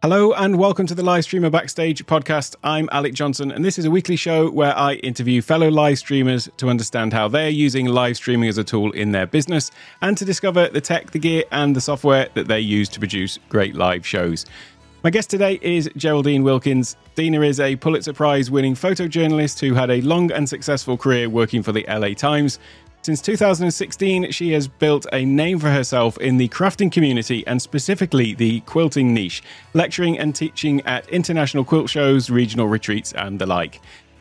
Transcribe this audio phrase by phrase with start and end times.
[0.00, 2.54] Hello and welcome to the Live Streamer Backstage podcast.
[2.62, 6.48] I'm Alec Johnson, and this is a weekly show where I interview fellow live streamers
[6.58, 10.24] to understand how they're using live streaming as a tool in their business and to
[10.24, 14.06] discover the tech, the gear, and the software that they use to produce great live
[14.06, 14.46] shows.
[15.02, 16.96] My guest today is Geraldine Wilkins.
[17.16, 21.64] Dena is a Pulitzer Prize winning photojournalist who had a long and successful career working
[21.64, 22.60] for the LA Times.
[23.02, 28.34] Since 2016, she has built a name for herself in the crafting community and specifically
[28.34, 29.42] the quilting niche,
[29.72, 33.80] lecturing and teaching at international quilt shows, regional retreats, and the like.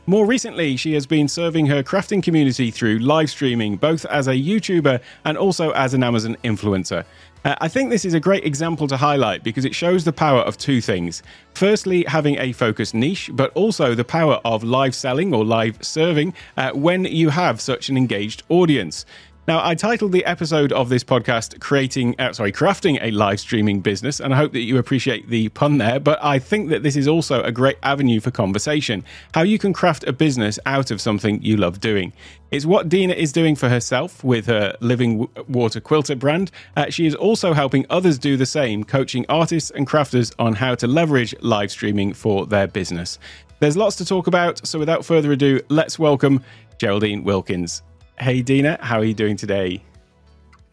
[0.10, 4.34] More recently, she has been serving her crafting community through live streaming, both as a
[4.34, 7.04] YouTuber and also as an Amazon influencer.
[7.48, 10.42] Uh, I think this is a great example to highlight because it shows the power
[10.42, 11.24] of two things.
[11.54, 16.34] Firstly, having a focused niche, but also the power of live selling or live serving
[16.58, 19.06] uh, when you have such an engaged audience.
[19.48, 23.80] Now, I titled the episode of this podcast "Creating," uh, sorry, crafting a live streaming
[23.80, 26.02] business, and I hope that you appreciate the pun there.
[26.02, 29.72] But I think that this is also a great avenue for conversation: how you can
[29.72, 32.12] craft a business out of something you love doing.
[32.52, 36.52] It's what Dena is doing for herself with her Living Water Quilter brand.
[36.76, 40.76] Uh, she is also helping others do the same, coaching artists and crafters on how
[40.76, 43.18] to leverage live streaming for their business.
[43.62, 46.44] There's lots to talk about, so without further ado, let's welcome
[46.80, 47.82] Geraldine Wilkins.
[48.20, 49.84] Hey, Dena, how are you doing today?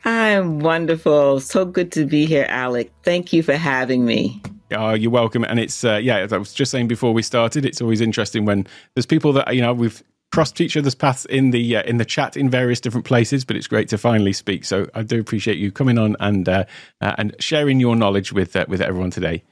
[0.05, 1.41] I'm wonderful.
[1.41, 2.91] So good to be here, Alec.
[3.03, 4.41] Thank you for having me.
[4.73, 5.45] Oh, you're welcome.
[5.45, 8.45] And it's, uh, yeah, as I was just saying before we started, it's always interesting
[8.45, 11.99] when there's people that, you know, we've crossed each other's paths in the uh, in
[11.99, 14.65] the chat in various different places, but it's great to finally speak.
[14.65, 16.65] So I do appreciate you coming on and uh,
[17.01, 19.45] uh, and sharing your knowledge with uh, with everyone today.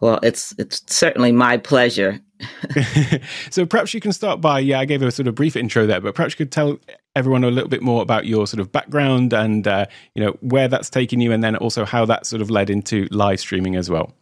[0.00, 2.20] Well, it's it's certainly my pleasure.
[3.50, 6.00] so perhaps you can start by yeah, I gave a sort of brief intro there,
[6.00, 6.78] but perhaps you could tell
[7.14, 10.68] everyone a little bit more about your sort of background and uh, you know where
[10.68, 13.90] that's taken you, and then also how that sort of led into live streaming as
[13.90, 14.12] well.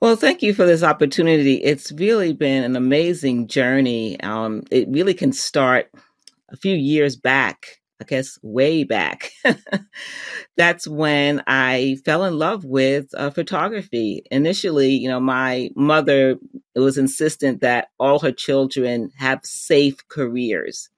[0.00, 1.54] Well, thank you for this opportunity.
[1.54, 4.20] It's really been an amazing journey.
[4.20, 5.90] Um, it really can start
[6.50, 9.30] a few years back I guess way back.
[10.58, 14.22] That's when I fell in love with uh, photography.
[14.30, 16.36] Initially, you know, my mother
[16.76, 20.90] was insistent that all her children have safe careers.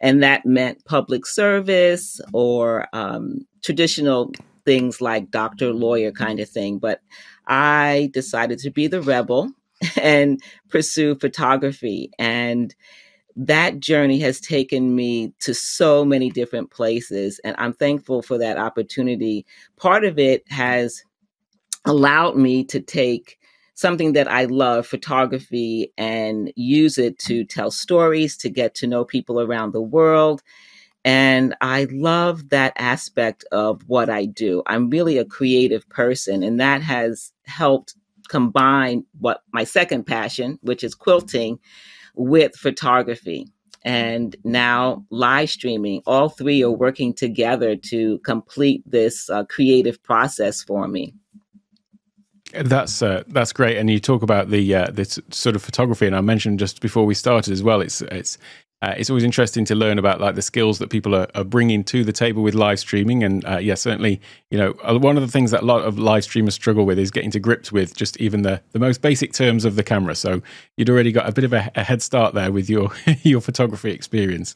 [0.00, 4.32] And that meant public service or um, traditional
[4.64, 6.78] things like doctor, lawyer kind of thing.
[6.78, 7.02] But
[7.46, 9.50] I decided to be the rebel
[10.00, 12.10] and pursue photography.
[12.18, 12.74] And
[13.38, 18.58] that journey has taken me to so many different places and i'm thankful for that
[18.58, 19.46] opportunity.
[19.76, 21.02] Part of it has
[21.84, 23.38] allowed me to take
[23.74, 29.04] something that i love photography and use it to tell stories to get to know
[29.04, 30.42] people around the world
[31.04, 34.64] and i love that aspect of what i do.
[34.66, 37.94] I'm really a creative person and that has helped
[38.28, 41.60] combine what my second passion which is quilting
[42.18, 43.46] with photography
[43.82, 46.02] and now live streaming.
[46.04, 51.14] All three are working together to complete this uh, creative process for me.
[52.52, 56.16] That's uh, that's great, and you talk about the uh, this sort of photography, and
[56.16, 57.82] I mentioned just before we started as well.
[57.82, 58.38] It's it's
[58.80, 61.82] uh, it's always interesting to learn about like the skills that people are, are bringing
[61.82, 63.24] to the table with live streaming.
[63.24, 65.98] And uh, yeah certainly you know uh, one of the things that a lot of
[65.98, 69.32] live streamers struggle with is getting to grips with just even the the most basic
[69.32, 70.14] terms of the camera.
[70.14, 70.42] So
[70.76, 72.90] you'd already got a bit of a, a head start there with your
[73.22, 74.54] your photography experience.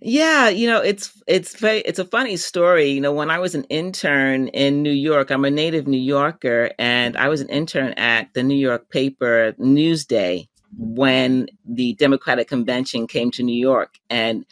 [0.00, 2.90] Yeah, you know, it's it's very it's a funny story.
[2.90, 6.70] You know, when I was an intern in New York, I'm a native New Yorker,
[6.78, 13.06] and I was an intern at the New York paper Newsday when the Democratic convention
[13.06, 13.98] came to New York.
[14.10, 14.44] And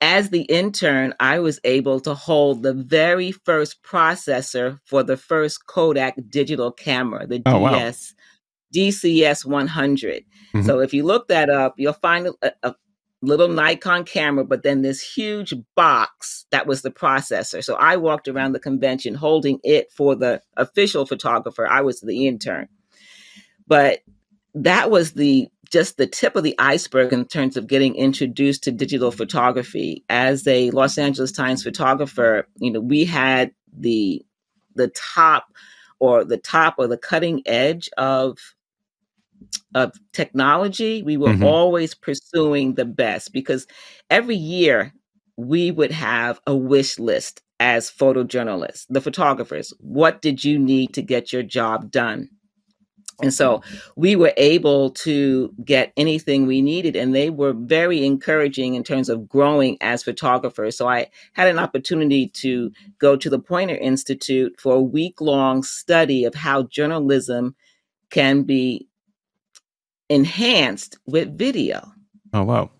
[0.00, 5.66] as the intern, I was able to hold the very first processor for the first
[5.66, 8.82] Kodak digital camera, the oh, DS, wow.
[8.82, 10.24] DCS 100.
[10.54, 10.66] Mm-hmm.
[10.66, 12.74] So if you look that up, you'll find a, a
[13.22, 17.62] little Nikon camera, but then this huge box that was the processor.
[17.62, 21.66] So I walked around the convention holding it for the official photographer.
[21.66, 22.68] I was the intern.
[23.66, 24.00] But
[24.54, 28.72] that was the just the tip of the iceberg in terms of getting introduced to
[28.72, 30.04] digital photography.
[30.08, 34.24] As a Los Angeles Times photographer, you know, we had the
[34.74, 35.46] the top
[36.00, 38.38] or the top or the cutting edge of
[39.74, 41.02] of technology.
[41.02, 41.44] We were mm-hmm.
[41.44, 43.66] always pursuing the best because
[44.10, 44.92] every year
[45.36, 49.72] we would have a wish list as photojournalists, the photographers.
[49.78, 52.30] What did you need to get your job done?
[53.22, 53.62] And so
[53.96, 59.08] we were able to get anything we needed, and they were very encouraging in terms
[59.08, 60.76] of growing as photographers.
[60.76, 65.62] So I had an opportunity to go to the Poynter Institute for a week long
[65.62, 67.54] study of how journalism
[68.10, 68.88] can be
[70.08, 71.92] enhanced with video.
[72.32, 72.70] Oh, wow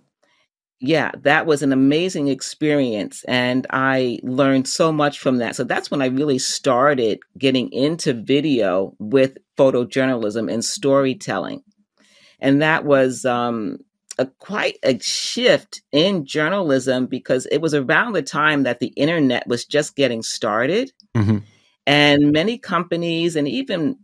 [0.81, 3.23] yeah, that was an amazing experience.
[3.29, 5.55] And I learned so much from that.
[5.55, 11.62] So that's when I really started getting into video with photojournalism and storytelling.
[12.41, 13.79] And that was um,
[14.19, 19.47] a quite a shift in journalism because it was around the time that the internet
[19.47, 20.93] was just getting started.
[21.15, 21.38] Mm-hmm.
[21.87, 23.99] And many companies and even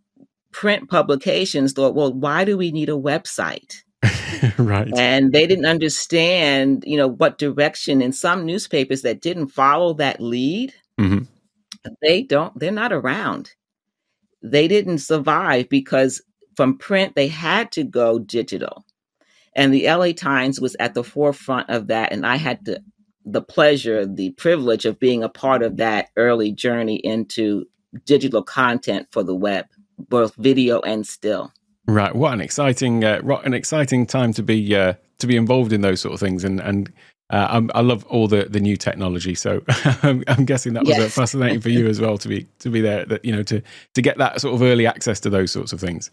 [0.52, 3.76] print publications thought, well, why do we need a website?
[4.58, 4.92] right.
[4.96, 10.20] And they didn't understand, you know, what direction in some newspapers that didn't follow that
[10.20, 11.24] lead, mm-hmm.
[12.02, 13.52] they don't, they're not around.
[14.42, 16.22] They didn't survive because
[16.56, 18.84] from print, they had to go digital.
[19.54, 22.12] And the LA Times was at the forefront of that.
[22.12, 22.82] And I had the,
[23.24, 27.66] the pleasure, the privilege of being a part of that early journey into
[28.04, 29.66] digital content for the web,
[29.98, 31.52] both video and still.
[31.86, 32.14] Right.
[32.14, 36.00] What an exciting, uh, an exciting time to be uh, to be involved in those
[36.00, 36.92] sort of things, and and
[37.30, 39.34] uh, i love all the the new technology.
[39.34, 39.62] So
[40.02, 41.14] I'm, I'm, guessing that was yes.
[41.14, 43.04] fascinating for you as well to be to be there.
[43.04, 43.62] That you know to
[43.94, 46.10] to get that sort of early access to those sorts of things.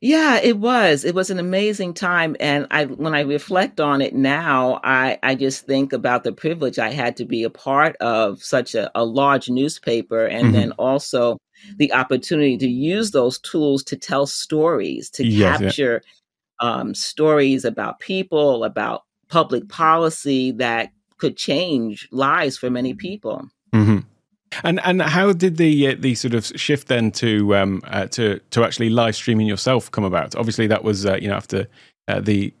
[0.00, 1.04] Yeah, it was.
[1.04, 5.34] It was an amazing time, and I when I reflect on it now, I I
[5.34, 9.04] just think about the privilege I had to be a part of such a, a
[9.04, 10.52] large newspaper, and mm-hmm.
[10.52, 11.38] then also
[11.76, 16.02] the opportunity to use those tools to tell stories, to yes, capture
[16.60, 16.70] yeah.
[16.70, 23.48] um, stories about people, about public policy that could change lives for many people.
[23.74, 23.98] Mm-hmm.
[24.64, 28.38] And and how did the uh, the sort of shift then to um uh, to
[28.50, 30.34] to actually live streaming yourself come about?
[30.36, 31.66] Obviously, that was uh, you know after
[32.08, 32.54] uh, the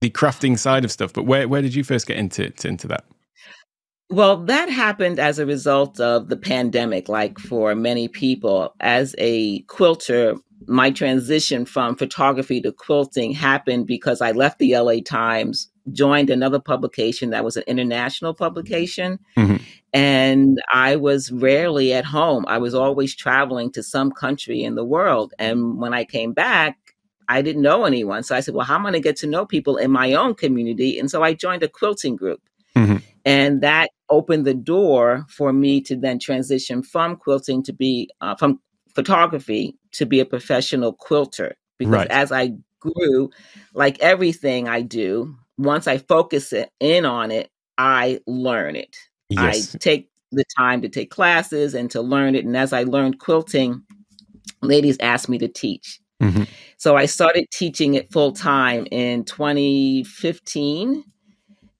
[0.00, 1.12] the crafting side of stuff.
[1.12, 3.04] But where where did you first get into into that?
[4.10, 8.74] Well, that happened as a result of the pandemic, like for many people.
[8.80, 10.34] As a quilter,
[10.66, 16.58] my transition from photography to quilting happened because I left the LA Times, joined another
[16.58, 19.56] publication that was an international publication, mm-hmm.
[19.92, 22.46] and I was rarely at home.
[22.48, 25.34] I was always traveling to some country in the world.
[25.38, 26.78] And when I came back,
[27.28, 28.22] I didn't know anyone.
[28.22, 30.14] So I said, Well, how am I going to get to know people in my
[30.14, 30.98] own community?
[30.98, 32.40] And so I joined a quilting group.
[32.74, 32.96] Mm-hmm.
[33.28, 38.34] And that opened the door for me to then transition from quilting to be uh,
[38.36, 38.60] from
[38.94, 42.10] photography to be a professional quilter because right.
[42.10, 43.30] as I grew,
[43.74, 48.96] like everything I do, once I focus it in on it, I learn it.
[49.28, 49.74] Yes.
[49.74, 52.44] I take the time to take classes and to learn it.
[52.44, 53.82] And as I learned quilting,
[54.62, 56.00] ladies asked me to teach.
[56.22, 56.44] Mm-hmm.
[56.76, 61.04] So I started teaching it full time in 2015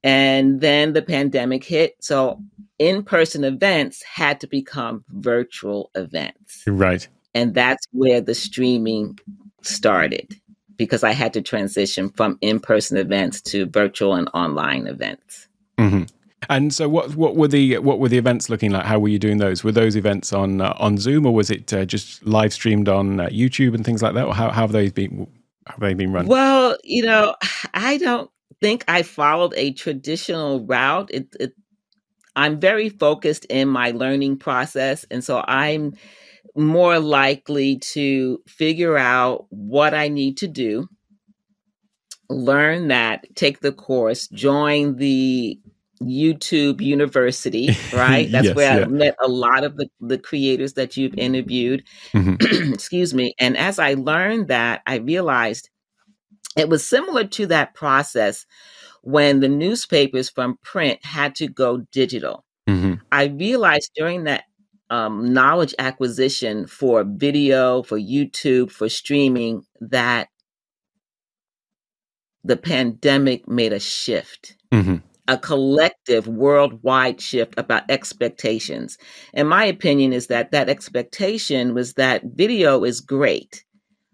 [0.05, 1.97] and then the pandemic hit.
[2.01, 2.41] So
[2.79, 6.63] in person events had to become virtual events.
[6.67, 7.07] Right.
[7.35, 9.19] And that's where the streaming
[9.63, 10.41] started
[10.77, 15.49] because I had to transition from in person events to virtual and online events.
[15.77, 16.05] Mm-hmm.
[16.49, 18.85] And so, what what were the what were the events looking like?
[18.85, 19.65] How were you doing those?
[19.65, 23.19] Were those events on uh, on Zoom, or was it uh, just live streamed on
[23.19, 24.25] uh, YouTube and things like that?
[24.25, 25.27] Or how, how have they been?
[25.67, 26.27] How have they been run?
[26.27, 27.35] Well, you know,
[27.75, 31.11] I don't think I followed a traditional route.
[31.13, 31.53] It, it,
[32.37, 35.05] I'm very focused in my learning process.
[35.11, 35.95] And so I'm
[36.55, 40.89] more likely to figure out what I need to do,
[42.29, 45.59] learn that, take the course, join the
[46.03, 48.29] YouTube University, right?
[48.33, 48.85] That's yes, where yeah.
[48.85, 51.85] I met a lot of the, the creators that you've interviewed.
[52.13, 52.73] Mm-hmm.
[52.73, 53.35] Excuse me.
[53.39, 55.71] And as I learned that, I realized
[56.57, 58.47] it was similar to that process
[59.03, 62.45] when the newspapers from print had to go digital.
[62.69, 62.95] Mm-hmm.
[63.13, 64.45] I realized during that
[64.91, 70.29] um, knowledge acquisition for video, for YouTube, for streaming, that
[72.45, 74.57] the pandemic made a shift.
[74.73, 74.97] Mm-hmm
[75.29, 78.97] a collective worldwide shift about expectations.
[79.35, 83.63] And my opinion is that that expectation was that video is great,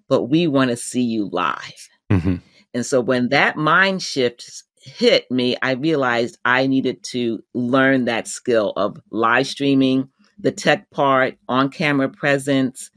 [0.09, 1.89] but we want to see you live.
[2.11, 2.37] Mm-hmm.
[2.75, 8.29] And so when that mind shift hit me, I realized I needed to learn that
[8.29, 10.09] skill of live streaming,
[10.39, 12.91] the tech part, on camera presence,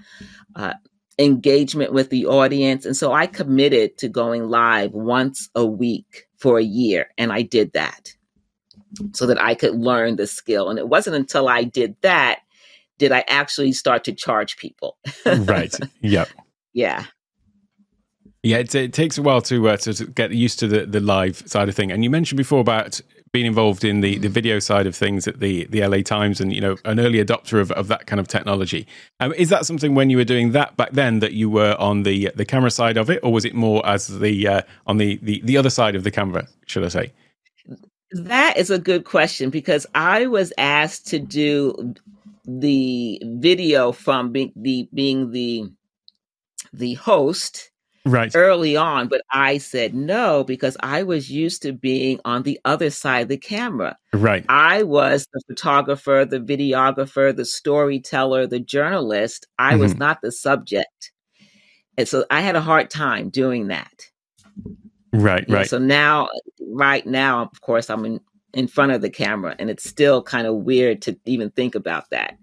[0.56, 0.74] uh,
[1.20, 2.86] engagement with the audience.
[2.86, 7.10] And so I committed to going live once a week for a year.
[7.18, 8.14] And I did that
[9.14, 10.70] so that I could learn the skill.
[10.70, 12.40] And it wasn't until I did that
[12.98, 14.98] did I actually start to charge people.
[15.26, 15.74] right.
[16.02, 16.30] Yep.
[16.74, 17.06] Yeah.
[18.48, 21.02] Yeah, it, it takes a while to, uh, to, to get used to the, the
[21.02, 21.92] live side of thing.
[21.92, 23.02] And you mentioned before about
[23.34, 26.54] being involved in the, the video side of things at the, the LA Times and,
[26.54, 28.88] you know, an early adopter of, of that kind of technology.
[29.20, 32.04] Um, is that something when you were doing that back then that you were on
[32.04, 35.20] the the camera side of it, or was it more as the uh, on the,
[35.22, 37.12] the, the other side of the camera, should I say?
[38.12, 41.96] That is a good question because I was asked to do
[42.46, 45.70] the video from being the being the
[46.72, 47.72] the host
[48.08, 48.32] right.
[48.36, 52.90] early on but i said no because i was used to being on the other
[52.90, 53.98] side of the camera.
[54.14, 54.46] Right.
[54.50, 59.48] I was the photographer the videographer the storyteller the journalist.
[59.60, 59.82] I mm-hmm.
[59.82, 61.12] was not the subject.
[61.98, 64.06] And so i had a hard time doing that.
[65.14, 65.68] Right right.
[65.68, 66.28] so now
[66.70, 68.20] right now of course i'm in
[68.54, 72.10] in front of the camera and it's still kind of weird to even think about
[72.10, 72.38] that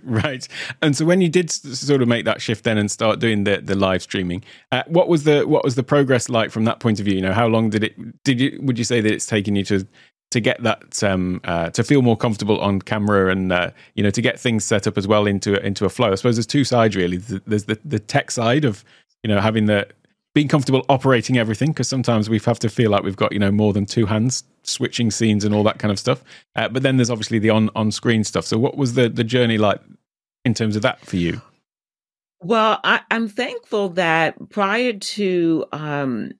[0.02, 0.46] right
[0.82, 3.60] and so when you did sort of make that shift then and start doing the
[3.62, 7.00] the live streaming uh, what was the what was the progress like from that point
[7.00, 9.26] of view you know how long did it did you would you say that it's
[9.26, 9.86] taken you to
[10.30, 14.10] to get that um, uh, to feel more comfortable on camera and uh, you know
[14.10, 16.12] to get things set up as well into into a flow.
[16.12, 17.16] I suppose there's two sides really.
[17.16, 18.84] There's the the tech side of
[19.22, 19.88] you know having the
[20.38, 23.50] being comfortable operating everything because sometimes we have to feel like we've got you know
[23.50, 26.22] more than two hands switching scenes and all that kind of stuff.
[26.54, 28.44] Uh, but then there's obviously the on on screen stuff.
[28.44, 29.80] So what was the the journey like
[30.44, 31.42] in terms of that for you?
[32.40, 36.30] Well I, am thankful that prior to um,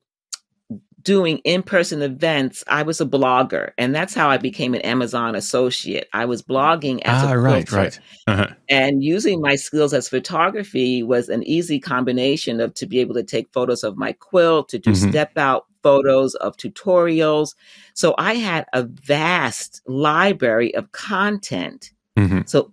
[1.03, 6.09] doing in-person events i was a blogger and that's how i became an amazon associate
[6.13, 8.49] i was blogging as ah, a right right uh-huh.
[8.69, 13.23] and using my skills as photography was an easy combination of to be able to
[13.23, 15.11] take photos of my quilt to do mm-hmm.
[15.11, 17.55] step out photos of tutorials
[17.95, 22.41] so i had a vast library of content mm-hmm.
[22.47, 22.73] so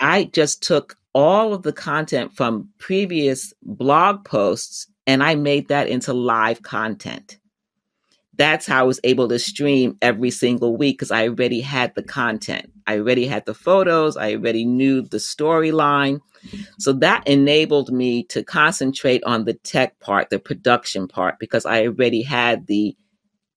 [0.00, 5.88] i just took all of the content from previous blog posts and I made that
[5.88, 7.38] into live content
[8.36, 12.02] that's how I was able to stream every single week because I already had the
[12.02, 12.70] content.
[12.86, 14.16] I already had the photos.
[14.16, 16.20] I already knew the storyline.
[16.78, 21.86] So that enabled me to concentrate on the tech part, the production part, because I
[21.86, 22.96] already had the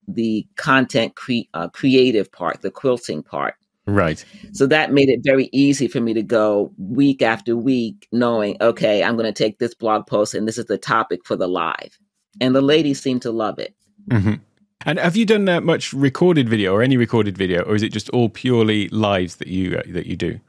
[0.08, 3.56] the content cre- uh, creative part, the quilting part.
[3.90, 4.24] Right.
[4.54, 9.04] So that made it very easy for me to go week after week, knowing, okay,
[9.04, 11.98] I'm going to take this blog post and this is the topic for the live.
[12.42, 13.76] And the ladies seem to love it.
[14.10, 14.36] Mm-hmm.
[14.86, 17.92] And have you done uh, much recorded video or any recorded video, or is it
[17.92, 20.40] just all purely lives that you uh, that you do?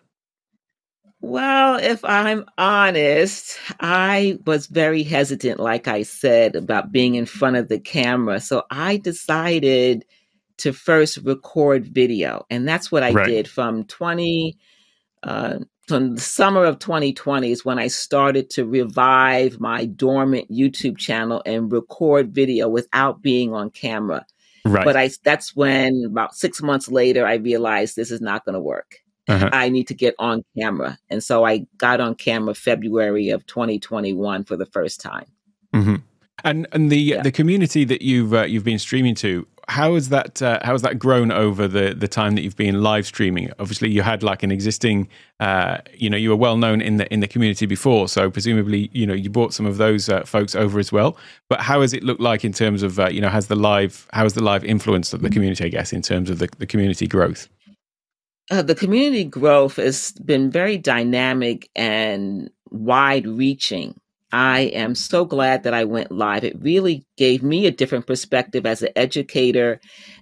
[1.20, 7.56] Well, if I'm honest, I was very hesitant, like I said, about being in front
[7.56, 8.40] of the camera.
[8.40, 10.06] So I decided
[10.60, 13.26] to first record video, and that's what I right.
[13.26, 14.56] did from 20.
[15.22, 20.96] Uh, from the summer of 2020 is when I started to revive my dormant YouTube
[20.96, 24.24] channel and record video without being on camera.
[24.64, 24.84] Right.
[24.84, 28.60] But I that's when about six months later I realized this is not going to
[28.60, 28.96] work.
[29.28, 29.50] Uh-huh.
[29.52, 34.44] I need to get on camera, and so I got on camera February of 2021
[34.44, 35.26] for the first time.
[35.74, 35.96] Mm-hmm.
[36.44, 37.22] And and the yeah.
[37.22, 40.82] the community that you've uh, you've been streaming to, how has that uh, how has
[40.82, 43.50] that grown over the the time that you've been live streaming?
[43.58, 47.12] Obviously, you had like an existing, uh, you know, you were well known in the
[47.12, 50.54] in the community before, so presumably, you know, you brought some of those uh, folks
[50.54, 51.16] over as well.
[51.48, 54.06] But how has it looked like in terms of, uh, you know, has the live
[54.12, 55.64] how has the live influenced the community?
[55.64, 57.48] I guess in terms of the, the community growth.
[58.50, 63.94] Uh, the community growth has been very dynamic and wide reaching
[64.32, 66.44] I am so glad that I went live.
[66.44, 69.80] It really gave me a different perspective as an educator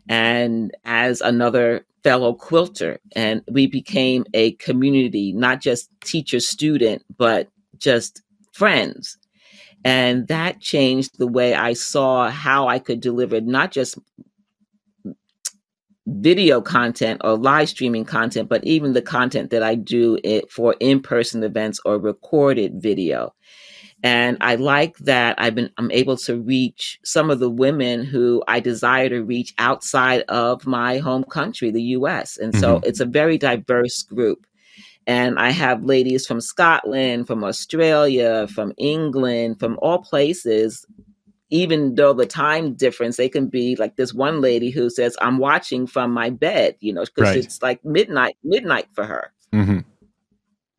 [0.08, 3.00] and as another fellow quilter.
[3.14, 8.22] And we became a community, not just teacher student, but just
[8.52, 9.18] friends.
[9.84, 13.98] And that changed the way I saw how I could deliver not just
[16.06, 20.74] video content or live streaming content, but even the content that I do it for
[20.80, 23.34] in person events or recorded video.
[24.02, 28.44] And I like that I've been I'm able to reach some of the women who
[28.46, 32.36] I desire to reach outside of my home country, the US.
[32.36, 32.88] And so mm-hmm.
[32.88, 34.46] it's a very diverse group.
[35.06, 40.86] And I have ladies from Scotland, from Australia, from England, from all places.
[41.50, 45.38] Even though the time difference, they can be like this one lady who says, I'm
[45.38, 47.38] watching from my bed, you know, because right.
[47.38, 49.32] it's like midnight, midnight for her.
[49.54, 49.78] Mm-hmm.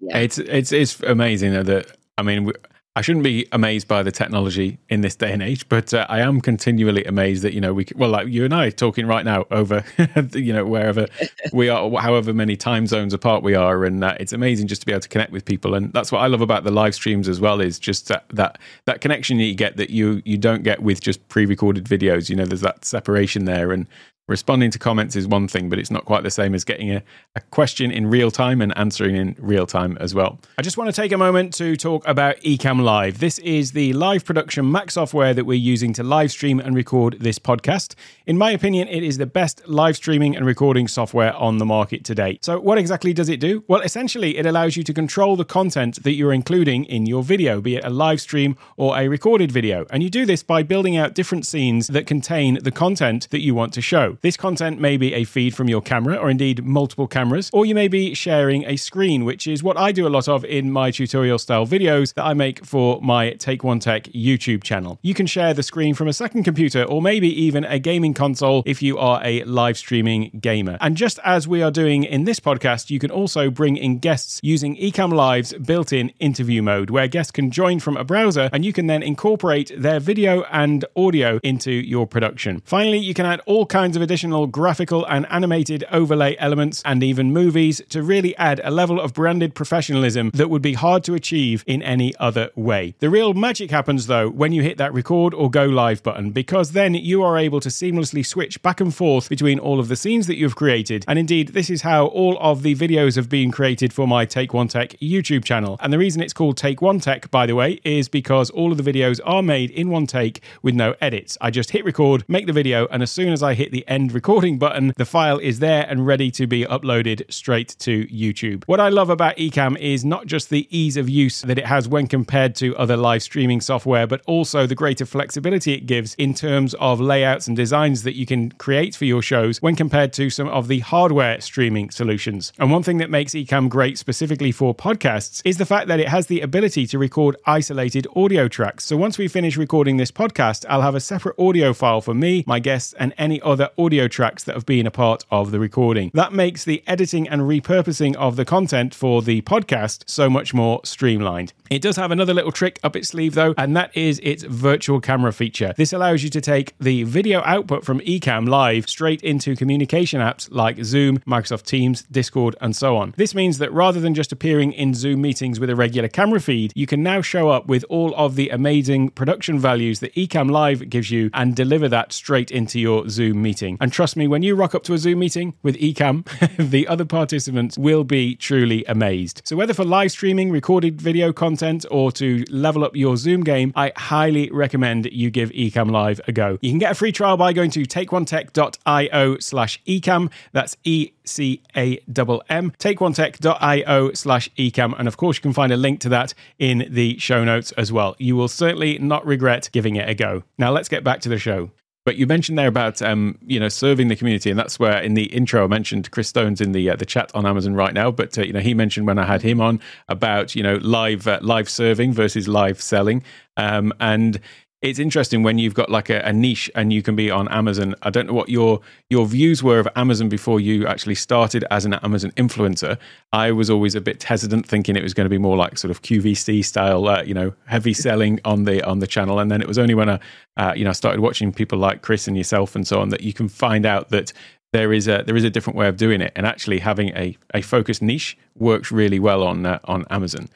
[0.01, 0.17] Yeah.
[0.19, 2.51] It's, it's, it's amazing that, I mean,
[2.95, 6.19] I shouldn't be amazed by the technology in this day and age, but uh, I
[6.19, 9.45] am continually amazed that you know we well like you and I talking right now
[9.51, 9.83] over
[10.33, 11.07] you know wherever
[11.53, 14.85] we are, however many time zones apart we are, and uh, it's amazing just to
[14.87, 17.29] be able to connect with people, and that's what I love about the live streams
[17.29, 20.63] as well is just that that, that connection that you get that you you don't
[20.63, 22.27] get with just pre-recorded videos.
[22.27, 23.85] You know, there's that separation there, and
[24.29, 27.03] responding to comments is one thing, but it's not quite the same as getting a,
[27.35, 30.39] a, question in real time and answering in real time as well.
[30.57, 33.19] I just want to take a moment to talk about Ecamm Live.
[33.19, 37.17] This is the live production Mac software that we're using to live stream and record
[37.19, 37.95] this podcast.
[38.27, 42.05] In my opinion, it is the best live streaming and recording software on the market
[42.05, 42.37] today.
[42.41, 43.63] So, what exactly does it do?
[43.67, 47.61] Well, essentially, it allows you to control the content that you're including in your video,
[47.61, 49.87] be it a live stream or a recorded video.
[49.89, 53.55] And you do this by building out different scenes that contain the content that you
[53.55, 54.17] want to show.
[54.21, 57.73] This content may be a feed from your camera, or indeed multiple cameras, or you
[57.73, 60.91] may be sharing a screen, which is what I do a lot of in my
[60.91, 64.99] tutorial style videos that I make for my Take One Tech YouTube channel.
[65.01, 68.61] You can share the screen from a second computer, or maybe even a gaming console
[68.65, 70.77] if you are a live streaming gamer.
[70.81, 74.41] And just as we are doing in this podcast, you can also bring in guests
[74.43, 78.65] using Ecamm Live's built in interview mode, where guests can join from a browser and
[78.65, 82.61] you can then incorporate their video and audio into your production.
[82.65, 87.31] Finally, you can add all kinds of additional graphical and animated overlay elements and even
[87.31, 91.63] movies to really add a level of branded professionalism that would be hard to achieve
[91.67, 92.95] in any other way.
[92.97, 96.71] The real magic happens though when you hit that record or go live button because
[96.71, 100.25] then you are able to seamlessly switch back and forth between all of the scenes
[100.25, 101.05] that you've created.
[101.07, 104.55] And indeed, this is how all of the videos have been created for my Take
[104.55, 105.77] One Tech YouTube channel.
[105.81, 108.83] And the reason it's called Take One Tech, by the way, is because all of
[108.83, 111.37] the videos are made in one take with no edits.
[111.41, 113.98] I just hit record, make the video, and as soon as I hit the end
[114.07, 118.63] recording button, the file is there and ready to be uploaded straight to YouTube.
[118.65, 121.87] What I love about Ecamm is not just the ease of use that it has
[121.87, 126.33] when compared to other live streaming software, but also the greater flexibility it gives in
[126.33, 130.29] terms of layouts and designs that you can create for your shows when compared to
[130.29, 132.53] some of the hardware streaming solutions.
[132.57, 136.07] And one thing that makes Ecamm great specifically for podcasts is the fact that it
[136.07, 138.85] has the ability to record isolated audio tracks.
[138.85, 142.43] So once we finish recording this podcast, I'll have a separate audio file for me,
[142.47, 146.11] my guests, and any other audio tracks that have been a part of the recording.
[146.13, 150.81] That makes the editing and repurposing of the content for the podcast so much more
[150.83, 151.53] streamlined.
[151.69, 154.99] It does have another little trick up its sleeve though, and that is its virtual
[154.99, 155.73] camera feature.
[155.77, 160.49] This allows you to take the video output from Ecamm Live straight into communication apps
[160.51, 163.13] like Zoom, Microsoft Teams, Discord, and so on.
[163.17, 166.73] This means that rather than just appearing in Zoom meetings with a regular camera feed,
[166.75, 170.89] you can now show up with all of the amazing production values that Ecamm Live
[170.89, 173.68] gives you and deliver that straight into your Zoom meeting.
[173.79, 176.25] And trust me, when you rock up to a Zoom meeting with Ecamm,
[176.69, 179.41] the other participants will be truly amazed.
[179.45, 183.73] So whether for live streaming, recorded video content, or to level up your Zoom game,
[183.75, 186.57] I highly recommend you give Ecamm Live a go.
[186.61, 190.31] You can get a free trial by going to takeonetech.io slash ecamm.
[190.51, 192.71] That's E C A M.
[192.71, 194.93] Takeonetech.io slash ecamm.
[194.97, 197.91] And of course, you can find a link to that in the show notes as
[197.91, 198.15] well.
[198.19, 200.43] You will certainly not regret giving it a go.
[200.57, 201.71] Now, let's get back to the show.
[202.05, 205.13] But you mentioned there about um, you know serving the community, and that's where in
[205.13, 208.09] the intro I mentioned Chris Stone's in the uh, the chat on Amazon right now.
[208.09, 211.27] But uh, you know he mentioned when I had him on about you know live
[211.27, 213.23] uh, live serving versus live selling,
[213.57, 214.39] um, and
[214.81, 217.95] it's interesting when you've got like a, a, niche and you can be on Amazon.
[218.01, 221.83] I don't know what your your views were of Amazon before you actually started as
[221.83, 222.97] an Amazon influencer.
[223.33, 225.91] I was always a bit hesitant, thinking it was going to be more like sort
[225.91, 229.39] of QVC style, uh, you know, heavy selling on the on the channel.
[229.39, 230.19] And then it was only when I,
[230.55, 233.33] uh, you know, started watching people like Chris and yourself and so on that you
[233.33, 234.31] can find out that
[234.71, 237.37] there is a there is a different way of doing it, and actually having a
[237.53, 240.47] a focused niche works really well on uh, on Amazon.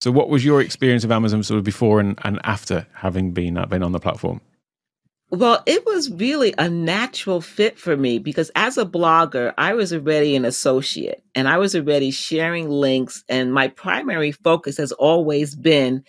[0.00, 3.58] So, what was your experience of Amazon sort of before and, and after having been
[3.58, 4.40] uh, been on the platform?
[5.30, 9.92] Well, it was really a natural fit for me because as a blogger, I was
[9.92, 13.24] already an associate and I was already sharing links.
[13.28, 16.02] And my primary focus has always been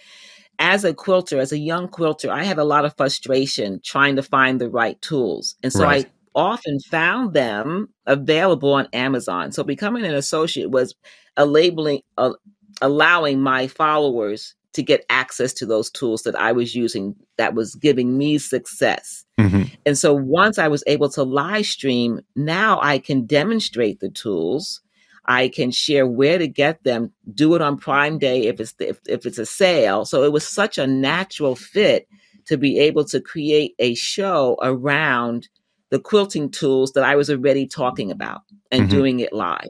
[0.60, 4.24] as a quilter, as a young quilter, I had a lot of frustration trying to
[4.24, 5.56] find the right tools.
[5.64, 6.06] And so right.
[6.06, 9.52] I often found them available on Amazon.
[9.52, 10.96] So becoming an associate was
[11.38, 12.32] a labeling, a,
[12.82, 17.76] allowing my followers to get access to those tools that I was using that was
[17.76, 19.26] giving me success.
[19.40, 19.64] Mm-hmm.
[19.86, 24.82] And so once I was able to live stream, now I can demonstrate the tools.
[25.26, 29.00] I can share where to get them, do it on Prime Day if it's if,
[29.08, 30.06] if it's a sale.
[30.06, 32.08] So it was such a natural fit
[32.46, 35.48] to be able to create a show around
[35.90, 38.98] the quilting tools that I was already talking about and mm-hmm.
[38.98, 39.70] doing it live.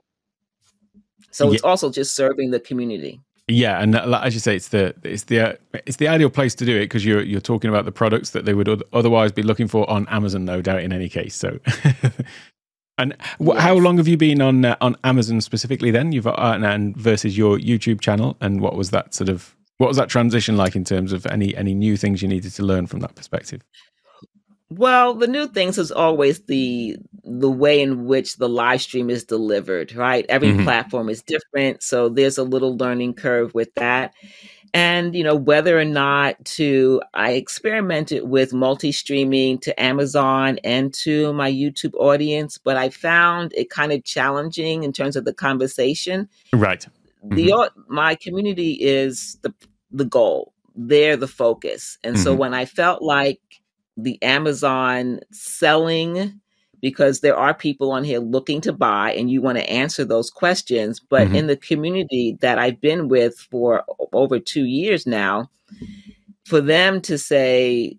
[1.32, 1.56] So yeah.
[1.56, 3.22] it's also just serving the community.
[3.50, 6.76] Yeah, and as you say, it's the it's the it's the ideal place to do
[6.78, 9.90] it because you're you're talking about the products that they would otherwise be looking for
[9.90, 10.84] on Amazon, no doubt.
[10.84, 11.60] In any case, so.
[13.00, 13.60] and yes.
[13.60, 15.90] how long have you been on uh, on Amazon specifically?
[15.90, 19.88] Then you've uh, and versus your YouTube channel, and what was that sort of what
[19.88, 22.86] was that transition like in terms of any any new things you needed to learn
[22.86, 23.64] from that perspective?
[24.70, 29.24] Well, the new things is always the the way in which the live stream is
[29.24, 30.26] delivered, right?
[30.30, 30.64] Every mm-hmm.
[30.64, 34.14] platform is different, so there's a little learning curve with that.
[34.72, 41.34] And you know whether or not to I experimented with multi-streaming to Amazon and to
[41.34, 46.30] my YouTube audience, but I found it kind of challenging in terms of the conversation.
[46.54, 46.86] Right.
[47.26, 47.36] Mm-hmm.
[47.36, 49.52] The my community is the
[49.92, 50.54] the goal.
[50.76, 51.98] They're the focus.
[52.04, 52.24] And mm-hmm.
[52.24, 53.42] so when I felt like
[54.04, 56.40] the Amazon selling
[56.82, 60.30] because there are people on here looking to buy and you want to answer those
[60.30, 61.00] questions.
[61.00, 61.36] But mm-hmm.
[61.36, 63.84] in the community that I've been with for
[64.14, 65.50] over two years now,
[66.46, 67.99] for them to say,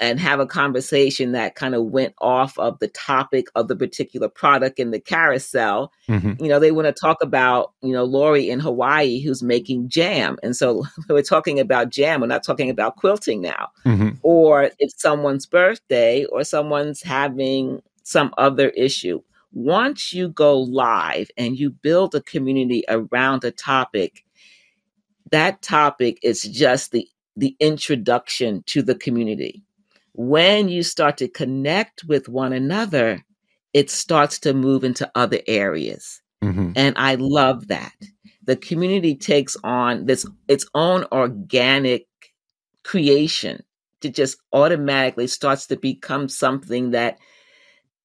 [0.00, 4.30] and have a conversation that kind of went off of the topic of the particular
[4.30, 5.92] product in the carousel.
[6.08, 6.42] Mm-hmm.
[6.42, 10.38] You know, they want to talk about, you know, Lori in Hawaii who's making jam.
[10.42, 12.22] And so we're talking about jam.
[12.22, 13.68] We're not talking about quilting now.
[13.84, 14.16] Mm-hmm.
[14.22, 19.20] Or it's someone's birthday or someone's having some other issue.
[19.52, 24.24] Once you go live and you build a community around a topic,
[25.30, 29.62] that topic is just the the introduction to the community
[30.14, 33.24] when you start to connect with one another,
[33.72, 36.20] it starts to move into other areas.
[36.42, 36.72] Mm-hmm.
[36.76, 37.94] And I love that.
[38.44, 42.06] The community takes on this its own organic
[42.82, 43.62] creation
[44.00, 47.18] to just automatically starts to become something that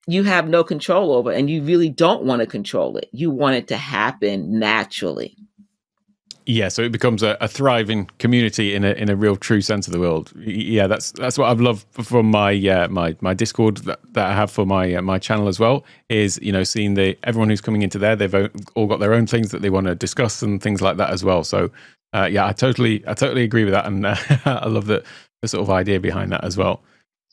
[0.07, 3.09] you have no control over and you really don't want to control it.
[3.11, 5.35] You want it to happen naturally.
[6.47, 9.88] Yeah, so it becomes a, a, thriving community in a in a real true sense
[9.88, 10.31] of the world.
[10.36, 14.34] Yeah, that's that's what I've loved from my uh, my my Discord that, that I
[14.34, 15.84] have for my uh, my channel as well.
[16.08, 19.25] Is you know seeing the everyone who's coming into there, they've all got their own
[19.25, 21.43] things that they want to discuss and things like that as well.
[21.43, 21.71] So
[22.13, 24.05] uh, yeah, I totally I totally agree with that, and
[24.45, 25.03] I love the
[25.41, 26.84] the sort of idea behind that as well.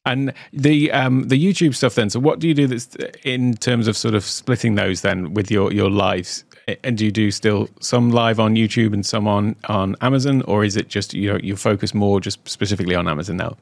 [0.07, 2.09] And the um, the YouTube stuff then.
[2.09, 5.51] So what do you do that's in terms of sort of splitting those then with
[5.51, 6.44] your your lives?
[6.85, 10.64] And do you do still some live on YouTube and some on on Amazon, or
[10.64, 13.57] is it just you know you focus more just specifically on Amazon now?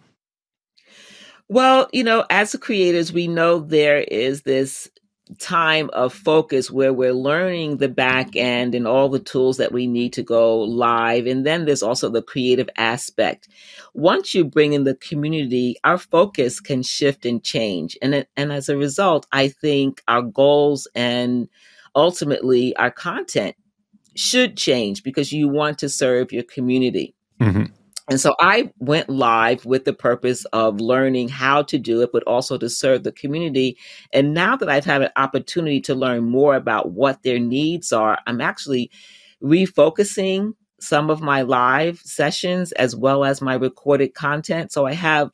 [1.49, 4.89] Well, you know, as creators, we know there is this
[5.39, 9.87] time of focus where we're learning the back end and all the tools that we
[9.87, 11.27] need to go live.
[11.27, 13.49] And then there's also the creative aspect.
[13.95, 17.97] Once you bring in the community, our focus can shift and change.
[18.03, 21.49] And, and as a result, I think our goals and
[21.95, 23.57] ultimately our content
[24.17, 27.15] should change because you want to serve your community.
[27.41, 27.65] Mm-hmm.
[28.11, 32.25] And so I went live with the purpose of learning how to do it, but
[32.25, 33.79] also to serve the community.
[34.13, 38.19] And now that I've had an opportunity to learn more about what their needs are,
[38.27, 38.91] I'm actually
[39.41, 44.73] refocusing some of my live sessions as well as my recorded content.
[44.73, 45.31] So I have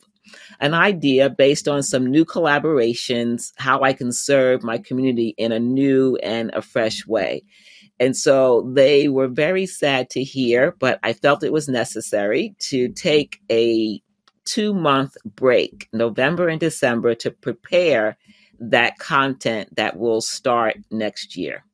[0.60, 5.60] an idea based on some new collaborations, how I can serve my community in a
[5.60, 7.44] new and a fresh way.
[7.98, 12.88] And so they were very sad to hear, but I felt it was necessary to
[12.90, 14.00] take a
[14.44, 18.16] two month break, November and December, to prepare
[18.58, 21.64] that content that will start next year.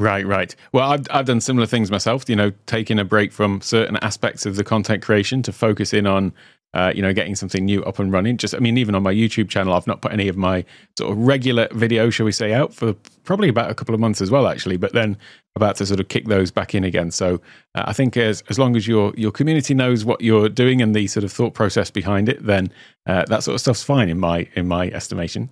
[0.00, 0.54] Right, right.
[0.72, 2.28] Well, I've I've done similar things myself.
[2.28, 6.06] You know, taking a break from certain aspects of the content creation to focus in
[6.06, 6.32] on
[6.78, 8.36] uh, you know, getting something new up and running.
[8.36, 10.64] Just, I mean, even on my YouTube channel, I've not put any of my
[10.96, 14.20] sort of regular video, shall we say, out for probably about a couple of months
[14.20, 14.76] as well, actually.
[14.76, 15.16] But then
[15.56, 17.10] about to sort of kick those back in again.
[17.10, 17.40] So
[17.74, 20.94] uh, I think as as long as your your community knows what you're doing and
[20.94, 22.70] the sort of thought process behind it, then
[23.06, 25.50] uh, that sort of stuff's fine in my in my estimation.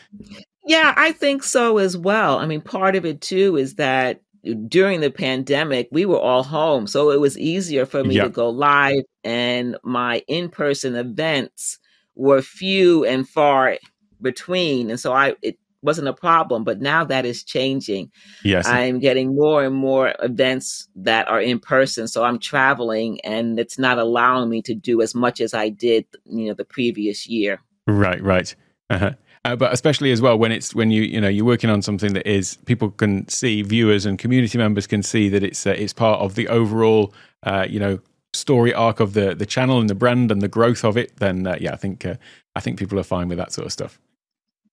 [0.64, 2.38] yeah, I think so as well.
[2.38, 4.22] I mean, part of it too is that
[4.68, 6.86] during the pandemic, we were all home.
[6.86, 11.78] So it was easier for me to go live, and my in person events
[12.14, 13.78] were few and far
[14.22, 14.90] between.
[14.90, 16.64] And so I, it wasn't a problem.
[16.64, 18.10] But now that is changing.
[18.42, 18.66] Yes.
[18.66, 22.08] I'm getting more and more events that are in person.
[22.08, 26.06] So I'm traveling, and it's not allowing me to do as much as I did,
[26.24, 27.60] you know, the previous year.
[27.86, 28.54] Right, right.
[28.90, 29.12] Uh-huh.
[29.44, 32.14] Uh, but especially as well when it's when you you know you're working on something
[32.14, 35.92] that is people can see viewers and community members can see that it's uh, it's
[35.92, 37.98] part of the overall uh, you know
[38.32, 41.46] story arc of the the channel and the brand and the growth of it then
[41.46, 42.14] uh, yeah I think uh,
[42.56, 44.00] I think people are fine with that sort of stuff.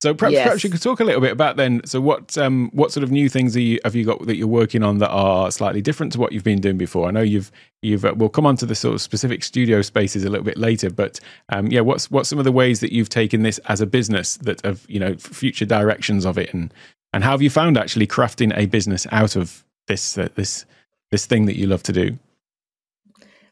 [0.02, 0.44] So perhaps, yes.
[0.46, 1.82] perhaps you could talk a little bit about then.
[1.86, 4.82] So what um, what sort of new things you, have you got that you're working
[4.82, 7.08] on that are slightly different to what you've been doing before?
[7.08, 7.52] I know you've
[7.84, 10.58] you've uh, we'll come on to the sort of specific studio spaces a little bit
[10.58, 13.80] later, but um, yeah, what's what's some of the ways that you've taken this as
[13.80, 16.74] a business that have you know future directions of it, and
[17.14, 20.66] and how have you found actually crafting a business out of this uh, this
[21.12, 22.18] this thing that you love to do?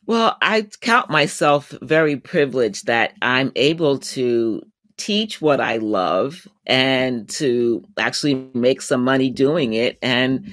[0.07, 4.63] Well, I count myself very privileged that I'm able to
[4.99, 9.97] teach what I love and to actually make some money doing it.
[10.01, 10.51] And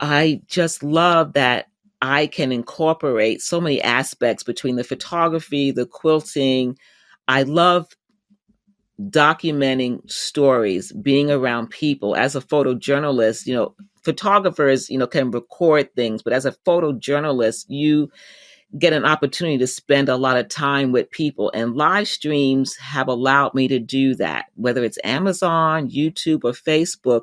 [0.00, 1.66] I just love that
[2.02, 6.78] I can incorporate so many aspects between the photography, the quilting.
[7.26, 7.88] I love
[9.00, 12.14] documenting stories, being around people.
[12.14, 17.66] As a photojournalist, you know, photographers, you know, can record things, but as a photojournalist,
[17.68, 18.10] you
[18.78, 21.50] get an opportunity to spend a lot of time with people.
[21.54, 27.22] And live streams have allowed me to do that, whether it's Amazon, YouTube, or Facebook.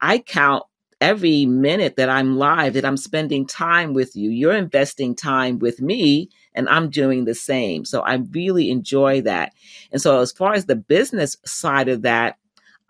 [0.00, 0.64] I count
[1.00, 4.30] every minute that I'm live that I'm spending time with you.
[4.30, 7.84] You're investing time with me, and I'm doing the same.
[7.84, 9.52] So I really enjoy that.
[9.90, 12.36] And so, as far as the business side of that,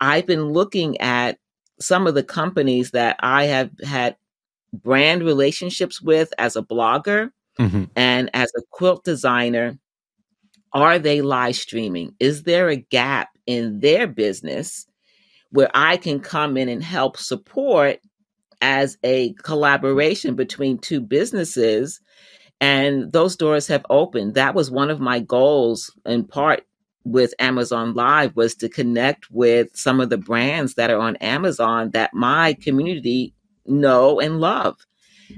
[0.01, 1.39] I've been looking at
[1.79, 4.17] some of the companies that I have had
[4.73, 7.85] brand relationships with as a blogger Mm-hmm.
[7.95, 9.77] And as a quilt designer,
[10.73, 12.15] are they live streaming?
[12.19, 14.87] Is there a gap in their business
[15.51, 17.99] where I can come in and help support
[18.61, 21.99] as a collaboration between two businesses?
[22.59, 24.35] And those doors have opened.
[24.35, 26.63] That was one of my goals in part
[27.03, 31.91] with Amazon Live was to connect with some of the brands that are on Amazon
[31.91, 33.33] that my community
[33.65, 34.77] know and love.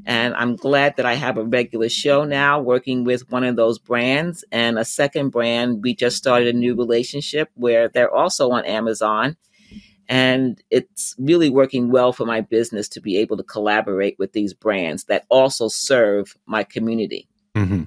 [0.05, 3.79] And I'm glad that I have a regular show now working with one of those
[3.79, 4.43] brands.
[4.51, 9.37] And a second brand, we just started a new relationship where they're also on Amazon.
[10.07, 14.53] And it's really working well for my business to be able to collaborate with these
[14.53, 17.27] brands that also serve my community.
[17.55, 17.83] Mm-hmm.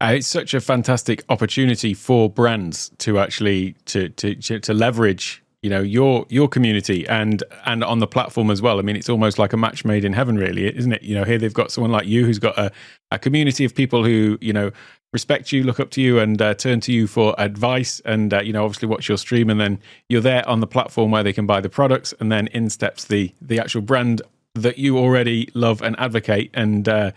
[0.00, 5.68] Uh, it's such a fantastic opportunity for brands to actually to to to leverage you
[5.68, 8.78] know your your community and and on the platform as well.
[8.78, 11.02] I mean it's almost like a match made in heaven really isn't it?
[11.02, 12.70] You know here they've got someone like you who's got a,
[13.10, 14.70] a community of people who you know
[15.12, 18.00] respect you look up to you and uh, turn to you for advice.
[18.04, 21.10] And uh, you know obviously watch your stream and then you're there on the platform
[21.10, 24.22] where they can buy the products and then in steps the the actual brand
[24.54, 26.50] that you already love and advocate.
[26.54, 27.12] And uh,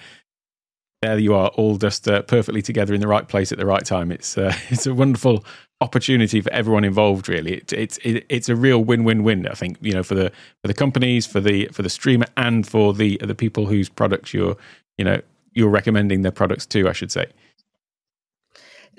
[1.02, 3.86] there you are all just uh, perfectly together in the right place at the right
[3.86, 4.12] time.
[4.12, 5.46] It's uh, it's a wonderful
[5.84, 7.30] opportunity for everyone involved.
[7.30, 9.48] Really, it, it's it, it's a real win-win-win.
[9.48, 12.66] I think you know for the for the companies, for the for the streamer, and
[12.68, 14.56] for the the people whose products you're
[14.98, 15.22] you know
[15.54, 16.90] you're recommending their products to.
[16.90, 17.28] I should say.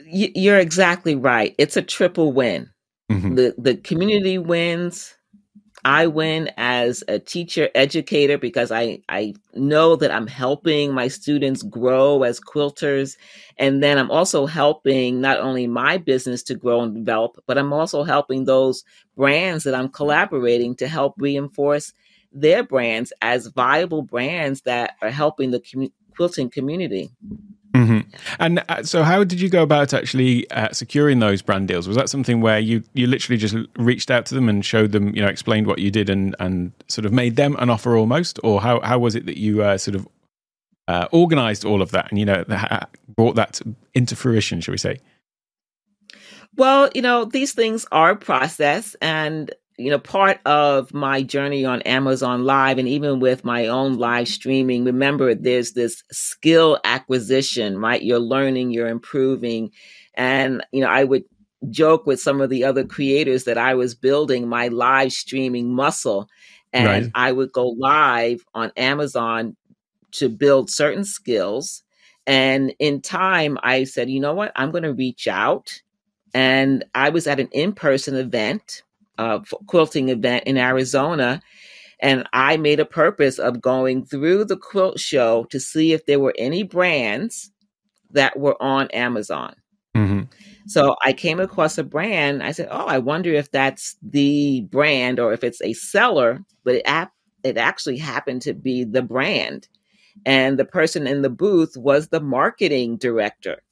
[0.06, 1.54] You're exactly right.
[1.58, 2.70] It's a triple win.
[3.10, 3.34] Mm-hmm.
[3.34, 5.14] The the community wins,
[5.84, 11.62] I win as a teacher educator because I, I know that I'm helping my students
[11.62, 13.16] grow as quilters.
[13.58, 17.72] And then I'm also helping not only my business to grow and develop, but I'm
[17.72, 18.82] also helping those
[19.16, 21.92] brands that I'm collaborating to help reinforce
[22.32, 27.10] their brands as viable brands that are helping the quilting community.
[27.74, 28.08] Mm-hmm.
[28.38, 31.88] And uh, so, how did you go about actually uh, securing those brand deals?
[31.88, 35.14] Was that something where you you literally just reached out to them and showed them,
[35.14, 38.38] you know, explained what you did and and sort of made them an offer almost,
[38.44, 40.06] or how how was it that you uh, sort of
[40.86, 42.44] uh, organized all of that and you know
[43.08, 43.60] brought that
[43.92, 44.98] into fruition, shall we say?
[46.56, 51.64] Well, you know, these things are a process, and you know, part of my journey
[51.64, 57.78] on Amazon Live and even with my own live streaming, remember there's this skill acquisition,
[57.78, 58.02] right?
[58.02, 59.72] You're learning, you're improving.
[60.14, 61.24] And, you know, I would
[61.70, 66.28] joke with some of the other creators that I was building my live streaming muscle.
[66.72, 67.10] And right.
[67.14, 69.56] I would go live on Amazon
[70.12, 71.82] to build certain skills.
[72.26, 74.52] And in time, I said, you know what?
[74.54, 75.82] I'm going to reach out.
[76.32, 78.82] And I was at an in person event
[79.18, 81.40] uh, quilting event in Arizona.
[82.00, 86.20] And I made a purpose of going through the quilt show to see if there
[86.20, 87.50] were any brands
[88.10, 89.54] that were on Amazon.
[89.96, 90.22] Mm-hmm.
[90.66, 92.42] So I came across a brand.
[92.42, 96.76] I said, "Oh, I wonder if that's the brand or if it's a seller." But
[96.76, 99.68] it ap- it actually happened to be the brand,
[100.26, 103.62] and the person in the booth was the marketing director.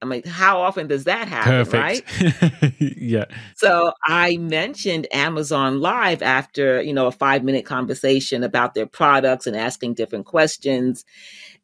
[0.00, 1.64] I mean, how often does that happen?
[1.64, 2.22] Perfect.
[2.22, 2.74] Right.
[2.78, 3.24] yeah.
[3.56, 9.46] So I mentioned Amazon Live after, you know, a five minute conversation about their products
[9.46, 11.04] and asking different questions.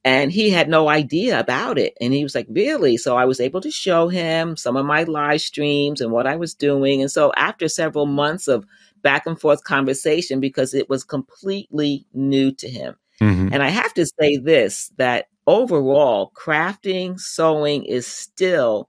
[0.05, 1.97] And he had no idea about it.
[2.01, 2.97] And he was like, Really?
[2.97, 6.35] So I was able to show him some of my live streams and what I
[6.35, 7.03] was doing.
[7.03, 8.67] And so after several months of
[9.01, 12.97] back and forth conversation, because it was completely new to him.
[13.21, 13.51] Mm-hmm.
[13.53, 18.89] And I have to say this that overall, crafting, sewing is still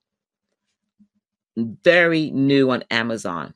[1.57, 3.53] very new on Amazon.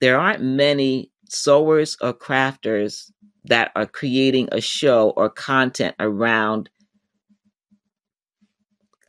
[0.00, 3.10] There aren't many sewers or crafters
[3.44, 6.70] that are creating a show or content around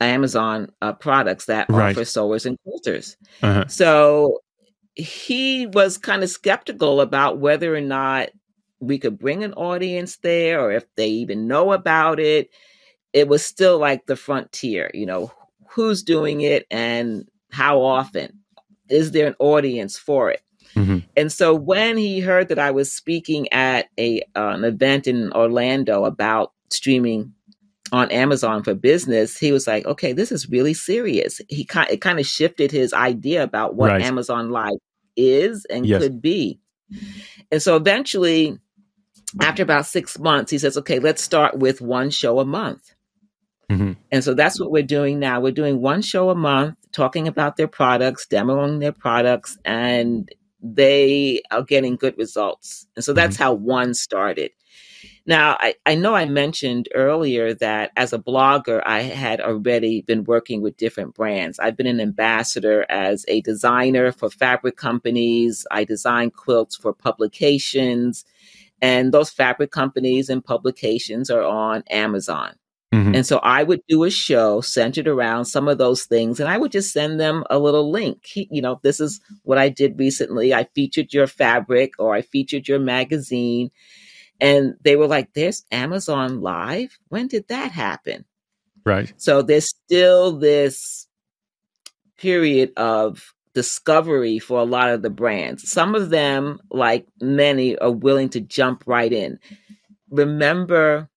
[0.00, 1.92] Amazon uh, products that right.
[1.92, 3.16] offer sewers and quilters.
[3.42, 3.66] Uh-huh.
[3.68, 4.40] So
[4.94, 8.30] he was kind of skeptical about whether or not
[8.80, 12.50] we could bring an audience there or if they even know about it
[13.16, 15.32] it was still like the frontier, you know,
[15.70, 18.40] who's doing it and how often?
[18.90, 20.42] Is there an audience for it?
[20.74, 20.98] Mm-hmm.
[21.16, 25.32] And so when he heard that I was speaking at a uh, an event in
[25.32, 27.32] Orlando about streaming
[27.90, 32.02] on Amazon for business, he was like, "Okay, this is really serious." He kind it
[32.02, 34.02] kind of shifted his idea about what right.
[34.02, 34.76] Amazon Live
[35.16, 36.02] is and yes.
[36.02, 36.60] could be.
[37.50, 38.58] And so eventually,
[39.40, 42.92] after about six months, he says, "Okay, let's start with one show a month."
[43.70, 43.92] Mm-hmm.
[44.12, 45.40] And so that's what we're doing now.
[45.40, 50.30] We're doing one show a month, talking about their products, demoing their products, and
[50.62, 52.86] they are getting good results.
[52.94, 53.42] And so that's mm-hmm.
[53.42, 54.52] how one started.
[55.26, 60.22] Now, I, I know I mentioned earlier that as a blogger, I had already been
[60.22, 61.58] working with different brands.
[61.58, 65.66] I've been an ambassador as a designer for fabric companies.
[65.70, 68.24] I design quilts for publications,
[68.80, 72.54] and those fabric companies and publications are on Amazon.
[72.94, 73.16] Mm-hmm.
[73.16, 76.56] And so I would do a show centered around some of those things, and I
[76.56, 78.30] would just send them a little link.
[78.34, 80.54] You know, this is what I did recently.
[80.54, 83.70] I featured your fabric or I featured your magazine.
[84.40, 86.98] And they were like, There's Amazon Live?
[87.08, 88.24] When did that happen?
[88.84, 89.12] Right.
[89.16, 91.08] So there's still this
[92.18, 95.70] period of discovery for a lot of the brands.
[95.70, 99.38] Some of them, like many, are willing to jump right in.
[100.10, 101.08] Remember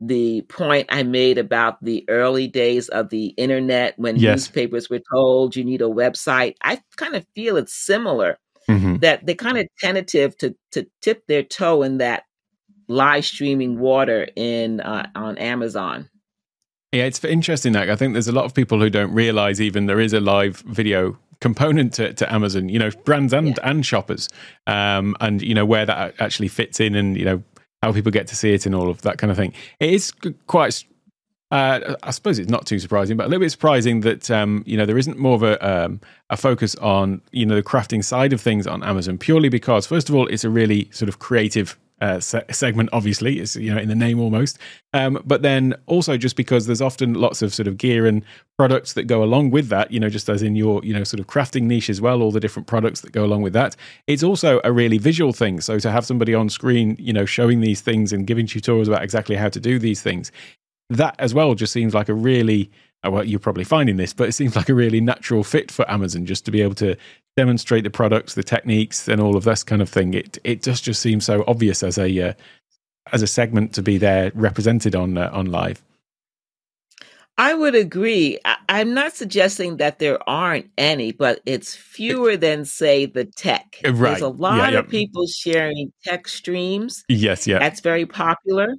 [0.00, 4.36] the point I made about the early days of the internet when yes.
[4.36, 6.56] newspapers were told you need a website.
[6.62, 8.38] I kind of feel it's similar.
[8.68, 8.96] Mm-hmm.
[8.98, 12.24] That they're kind of tentative to to tip their toe in that
[12.88, 16.08] live streaming water in uh, on Amazon.
[16.92, 17.72] Yeah, it's interesting.
[17.72, 20.20] That I think there's a lot of people who don't realize even there is a
[20.20, 22.68] live video component to, to Amazon.
[22.68, 23.54] You know, brands and yeah.
[23.62, 24.28] and shoppers,
[24.66, 27.42] um, and you know where that actually fits in, and you know
[27.82, 29.52] how people get to see it and all of that kind of thing.
[29.78, 30.12] It is
[30.46, 30.84] quite.
[31.52, 34.76] Uh, I suppose it's not too surprising, but a little bit surprising that um, you
[34.76, 38.32] know there isn't more of a um, a focus on you know the crafting side
[38.32, 41.76] of things on Amazon purely because first of all it's a really sort of creative
[42.00, 42.88] uh, se- segment.
[42.92, 44.58] Obviously, it's you know in the name almost.
[44.92, 48.24] Um, but then also just because there's often lots of sort of gear and
[48.58, 49.90] products that go along with that.
[49.90, 52.32] You know, just as in your you know sort of crafting niche as well, all
[52.32, 53.76] the different products that go along with that.
[54.06, 55.60] It's also a really visual thing.
[55.60, 59.02] So to have somebody on screen, you know, showing these things and giving tutorials about
[59.02, 60.32] exactly how to do these things,
[60.90, 62.70] that as well just seems like a really
[63.02, 65.90] uh, well, you're probably finding this, but it seems like a really natural fit for
[65.90, 66.96] Amazon just to be able to
[67.36, 70.14] demonstrate the products, the techniques, and all of this kind of thing.
[70.14, 72.32] It it just just seems so obvious as a uh,
[73.12, 75.82] as a segment to be there represented on uh, on live.
[77.38, 78.38] I would agree.
[78.44, 83.78] I, am not suggesting that there aren't any, but it's fewer than say the tech.
[83.82, 83.94] Right.
[83.94, 84.78] There's a lot yeah, yeah.
[84.80, 87.02] of people sharing tech streams.
[87.08, 87.58] Yes, yeah.
[87.58, 88.74] That's very popular.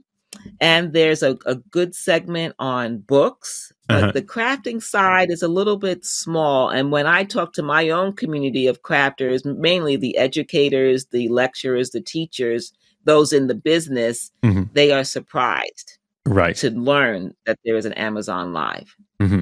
[0.60, 4.12] And there's a, a good segment on books but uh-huh.
[4.14, 6.70] the crafting side is a little bit small.
[6.70, 11.90] And when I talk to my own community of crafters, mainly the educators, the lecturers,
[11.90, 12.72] the teachers,
[13.04, 14.64] those in the business, mm-hmm.
[14.74, 18.96] they are surprised right to learn that there is an Amazon Live.
[19.20, 19.42] Mm-hmm.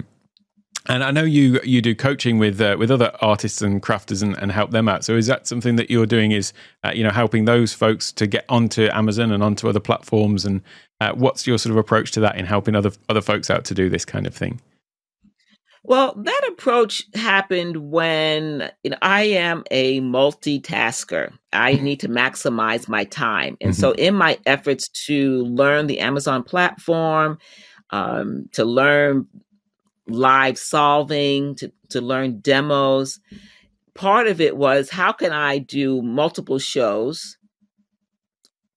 [0.87, 4.37] And I know you you do coaching with uh, with other artists and crafters and,
[4.37, 5.03] and, help them out.
[5.03, 6.31] So is that something that you're doing?
[6.31, 10.45] Is uh, you know helping those folks to get onto Amazon and onto other platforms?
[10.45, 10.61] And
[11.01, 13.73] uh, what's your sort of approach to that in helping other other folks out to
[13.73, 14.61] do this kind of thing?
[15.83, 21.33] Well, that approach happened when you know, I am a multitasker.
[21.53, 21.83] I mm-hmm.
[21.83, 23.79] need to maximize my time, and mm-hmm.
[23.79, 27.37] so in my efforts to learn the Amazon platform,
[27.91, 29.27] um, to learn
[30.09, 33.19] live solving, to, to learn demos.
[33.93, 37.37] Part of it was how can I do multiple shows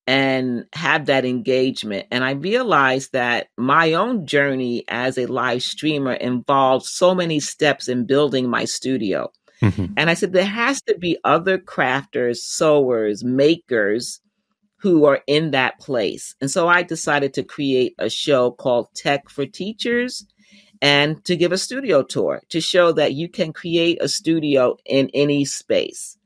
[0.06, 2.06] and have that engagement.
[2.10, 7.88] And I realized that my own journey as a live streamer involved so many steps
[7.88, 9.30] in building my studio.
[9.62, 9.94] Mm-hmm.
[9.96, 14.20] And I said, there has to be other crafters, sewers, makers
[14.78, 16.34] who are in that place.
[16.40, 20.26] And so I decided to create a show called Tech for Teachers
[20.82, 25.10] and to give a studio tour to show that you can create a studio in
[25.14, 26.18] any space.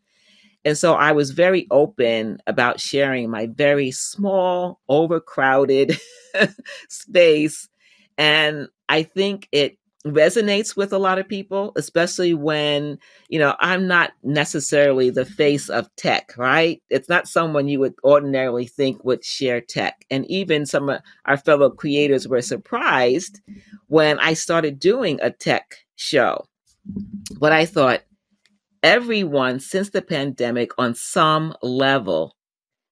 [0.65, 6.01] And so I was very open about sharing my very small, overcrowded
[6.89, 7.69] space.
[8.19, 9.79] And I think it
[10.15, 12.99] resonates with a lot of people, especially when,
[13.29, 16.83] you know, I'm not necessarily the face of tech, right?
[16.91, 20.05] It's not someone you would ordinarily think would share tech.
[20.11, 23.41] And even some of our fellow creators were surprised
[23.89, 26.45] when I started doing a tech show.
[27.39, 28.03] But I thought,
[28.83, 32.37] everyone since the pandemic on some level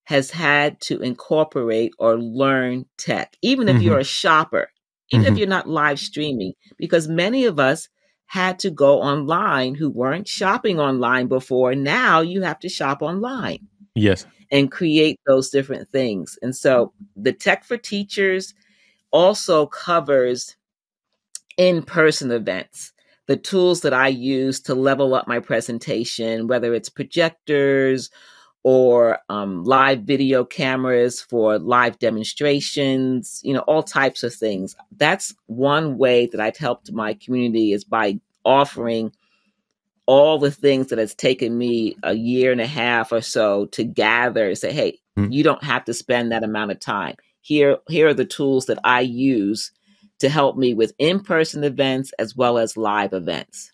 [0.05, 3.85] has had to incorporate or learn tech, even if mm-hmm.
[3.85, 4.69] you're a shopper,
[5.11, 5.33] even mm-hmm.
[5.33, 7.89] if you're not live streaming, because many of us
[8.27, 11.75] had to go online who weren't shopping online before.
[11.75, 13.67] Now you have to shop online.
[13.95, 14.27] Yes.
[14.51, 16.39] And create those different things.
[16.43, 18.55] And so the Tech for Teachers
[19.11, 20.57] also covers
[21.57, 22.93] in person events
[23.27, 28.11] the tools that I use to level up my presentation, whether it's projectors
[28.65, 34.75] or um, live video cameras for live demonstrations, you know, all types of things.
[34.97, 39.13] That's one way that I've helped my community is by offering
[40.07, 43.85] all the things that has taken me a year and a half or so to
[43.85, 45.31] gather and say, hey, mm-hmm.
[45.31, 47.17] you don't have to spend that amount of time.
[47.43, 49.73] Here, here are the tools that I use
[50.21, 53.73] to help me with in person events as well as live events.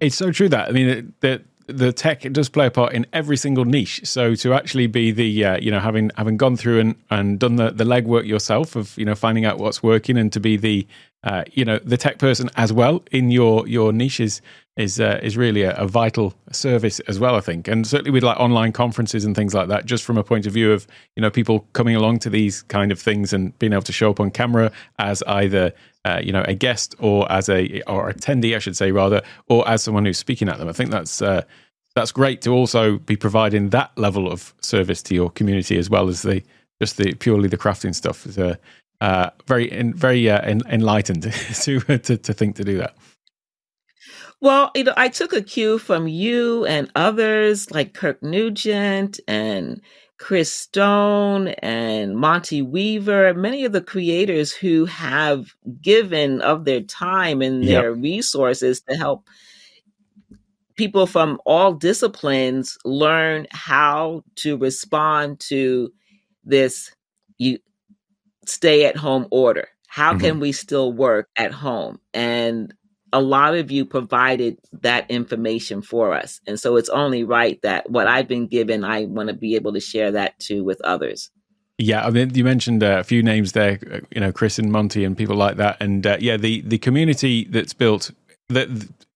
[0.00, 1.42] It's so true that I mean that
[1.72, 4.00] the tech does play a part in every single niche.
[4.04, 7.56] So to actually be the uh, you know having having gone through and, and done
[7.56, 10.86] the the legwork yourself of you know finding out what's working and to be the
[11.24, 14.40] uh, you know the tech person as well in your your niches
[14.80, 18.24] is uh, is really a, a, vital service as well, I think, and certainly with
[18.24, 19.84] like online conferences and things like that.
[19.84, 22.90] Just from a point of view of you know people coming along to these kind
[22.90, 25.72] of things and being able to show up on camera as either
[26.06, 29.68] uh, you know a guest or as a or attendee, I should say rather, or
[29.68, 30.68] as someone who's speaking at them.
[30.68, 31.42] I think that's uh,
[31.94, 36.08] that's great to also be providing that level of service to your community as well
[36.08, 36.42] as the
[36.80, 38.26] just the purely the crafting stuff.
[38.26, 41.22] Is, uh, very very uh, enlightened
[41.62, 42.96] to, to to think to do that.
[44.40, 49.82] Well, you know, I took a cue from you and others like Kirk Nugent and
[50.16, 57.42] Chris Stone and Monty Weaver, many of the creators who have given of their time
[57.42, 58.02] and their yep.
[58.02, 59.26] resources to help
[60.76, 65.92] people from all disciplines learn how to respond to
[66.44, 66.90] this
[67.36, 67.58] you
[68.46, 69.68] stay at home order.
[69.88, 70.20] How mm-hmm.
[70.20, 71.98] can we still work at home?
[72.14, 72.72] And
[73.12, 76.40] a lot of you provided that information for us.
[76.46, 79.72] And so it's only right that what I've been given, I want to be able
[79.72, 81.30] to share that too with others.
[81.78, 84.70] Yeah, I mean, you mentioned uh, a few names there, uh, you know, Chris and
[84.70, 88.10] Monty and people like that, and uh, yeah, the the community that's built
[88.50, 88.68] that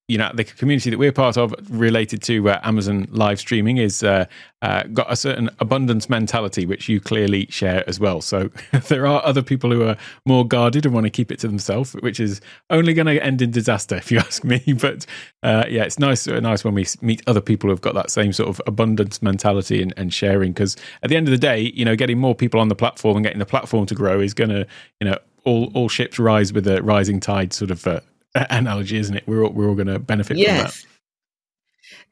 [0.09, 4.03] you know the community that we're part of related to uh, Amazon live streaming is
[4.03, 4.27] uh,
[4.61, 8.21] uh, got a certain abundance mentality which you clearly share as well.
[8.21, 8.51] So
[8.89, 9.97] there are other people who are
[10.27, 13.41] more guarded and want to keep it to themselves which is only going to end
[13.41, 14.63] in disaster if you ask me.
[14.79, 15.07] But
[15.43, 18.33] uh, yeah it's nice uh, nice when we meet other people who've got that same
[18.33, 21.85] sort of abundance mentality and, and sharing because at the end of the day you
[21.85, 24.51] know getting more people on the platform and getting the platform to grow is going
[24.51, 24.67] to
[25.01, 28.01] you know all all ships rise with a rising tide sort of uh,
[28.35, 29.25] analogy, isn't it?
[29.27, 30.49] We're all, we're all going to benefit yes.
[30.49, 30.95] from that.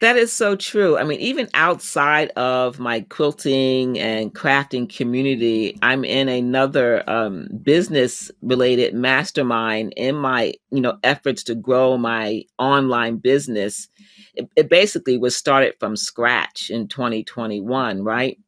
[0.01, 0.99] That is so true.
[0.99, 8.31] I mean, even outside of my quilting and crafting community, I'm in another um, business
[8.43, 13.89] related mastermind in my, you know, efforts to grow my online business.
[14.35, 18.39] It, it basically was started from scratch in 2021, right?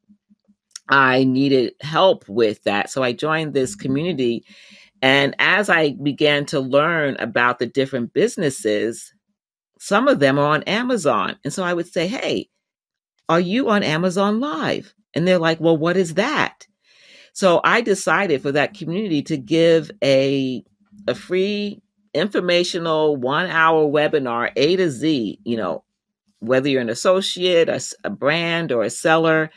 [0.89, 2.91] I needed help with that.
[2.91, 4.45] So I joined this community
[5.05, 9.13] and as I began to learn about the different businesses,
[9.79, 11.37] some of them are on Amazon.
[11.45, 12.49] And so I would say, Hey,
[13.29, 14.95] are you on Amazon Live?
[15.13, 16.67] And they're like, Well, what is that?
[17.35, 20.65] So I decided for that community to give a,
[21.07, 21.83] a free
[22.15, 25.85] informational one hour webinar, A to Z, you know,
[26.41, 29.51] whether you're an associate, a, a brand, or a seller,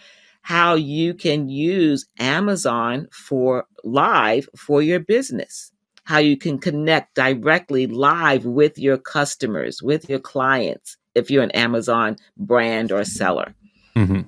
[0.48, 5.74] how you can use Amazon for live for your business,
[6.06, 11.52] how you can connect directly live with your customers, with your clients, if you're an
[11.52, 13.54] Amazon brand or seller.
[13.98, 14.22] Mm-hmm.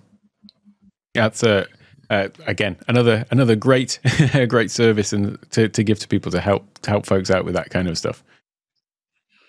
[1.13, 1.67] That's a
[2.09, 4.01] uh, again, another another great
[4.49, 7.53] great service and to, to give to people to help to help folks out with
[7.53, 8.25] that kind of stuff.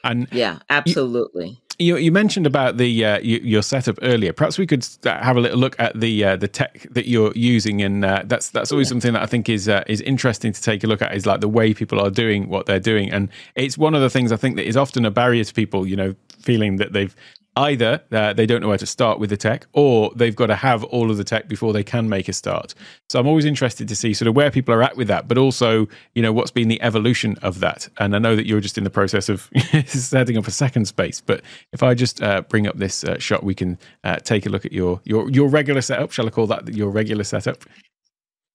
[0.05, 1.49] And yeah, absolutely.
[1.49, 4.33] You, you mentioned about the uh, your setup earlier.
[4.33, 7.83] Perhaps we could have a little look at the uh, the tech that you're using,
[7.83, 8.91] and uh, that's that's always yeah.
[8.91, 11.15] something that I think is uh, is interesting to take a look at.
[11.15, 14.11] Is like the way people are doing what they're doing, and it's one of the
[14.11, 15.87] things I think that is often a barrier to people.
[15.87, 17.15] You know, feeling that they've
[17.61, 20.57] either uh, they don't know where to start with the tech or they've got to
[20.57, 22.75] have all of the tech before they can make a start.
[23.09, 25.37] So i'm always interested to see sort of where people are at with that but
[25.39, 27.89] also you know what's been the evolution of that.
[27.99, 29.49] And i know that you're just in the process of
[29.87, 31.43] setting up a second space but
[31.73, 34.65] if i just uh, bring up this uh, shot we can uh, take a look
[34.65, 37.65] at your your your regular setup shall i call that your regular setup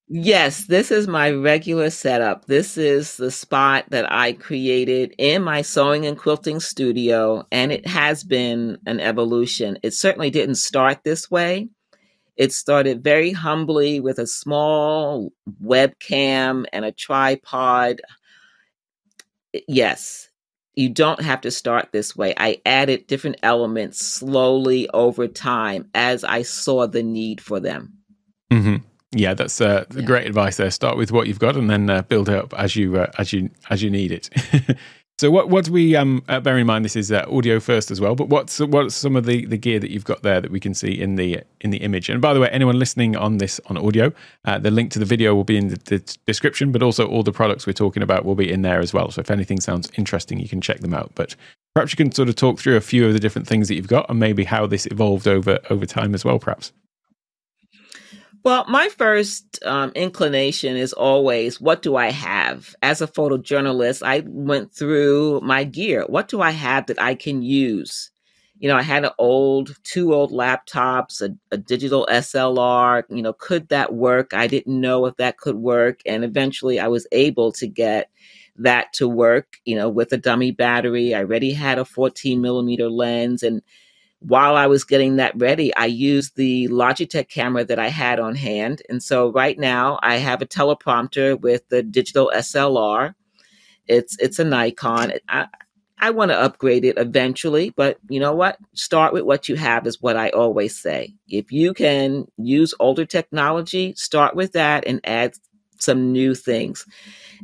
[0.08, 2.46] Yes, this is my regular setup.
[2.46, 7.88] This is the spot that I created in my sewing and quilting studio, and it
[7.88, 9.80] has been an evolution.
[9.82, 11.70] It certainly didn't start this way.
[12.38, 15.34] It started very humbly with a small
[15.64, 18.02] webcam and a tripod.
[19.68, 20.30] Yes,
[20.76, 22.36] you don't have to start this way.
[22.38, 27.94] I added different elements slowly over time as I saw the need for them.
[28.52, 28.76] Mm-hmm.
[29.16, 30.02] Yeah, that's uh, yeah.
[30.02, 30.70] great advice there.
[30.70, 33.32] Start with what you've got and then uh, build it up as you uh, as
[33.32, 34.30] you as you need it.
[35.18, 36.84] so, what what do we um, uh, bear in mind?
[36.84, 38.14] This is uh, audio first as well.
[38.14, 40.74] But what's what's some of the, the gear that you've got there that we can
[40.74, 42.10] see in the in the image?
[42.10, 44.12] And by the way, anyone listening on this on audio,
[44.44, 46.74] uh, the link to the video will be in the, the, description.
[46.74, 49.12] But also, all the products we're talking about will be in there as well.
[49.12, 51.14] So, if anything sounds interesting, you can check them out.
[51.16, 51.38] But
[51.74, 53.88] perhaps you can sort of talk through a few of the different things that you've
[53.88, 56.38] got and maybe how this evolved over over time as well.
[56.38, 56.74] Perhaps.
[58.46, 62.76] Well, my first um, inclination is always what do I have?
[62.84, 66.06] As a photojournalist, I went through my gear.
[66.08, 68.12] What do I have that I can use?
[68.60, 73.04] You know, I had an old, two old laptops, a, a digital SLR.
[73.10, 74.36] You know, could that work?
[74.36, 76.02] I didn't know if that could work.
[76.06, 78.12] And eventually I was able to get
[78.58, 81.16] that to work, you know, with a dummy battery.
[81.16, 83.64] I already had a 14 millimeter lens and
[84.20, 88.36] while I was getting that ready, I used the Logitech camera that I had on
[88.36, 88.82] hand.
[88.90, 93.14] And so right now I have a teleprompter with the digital SLR.
[93.88, 95.14] It's it's a Nikon.
[95.30, 95.48] I,
[95.98, 98.58] I want to upgrade it eventually, but you know what?
[98.74, 101.16] Start with what you have is what I always say.
[101.30, 105.36] If you can use older technology, start with that and add
[105.80, 106.86] some new things.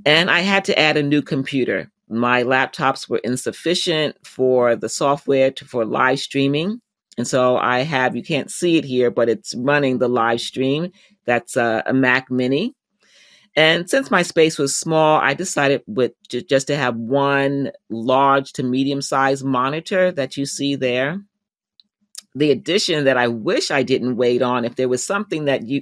[0.06, 5.52] And I had to add a new computer my laptops were insufficient for the software
[5.52, 6.82] to, for live streaming.
[7.18, 10.92] And so I have, you can't see it here, but it's running the live stream.
[11.26, 12.76] That's a, a Mac Mini.
[13.56, 18.64] And since my space was small, I decided with just to have one large to
[18.64, 21.22] medium sized monitor that you see there.
[22.34, 25.82] The addition that I wish I didn't wait on, if there was something that you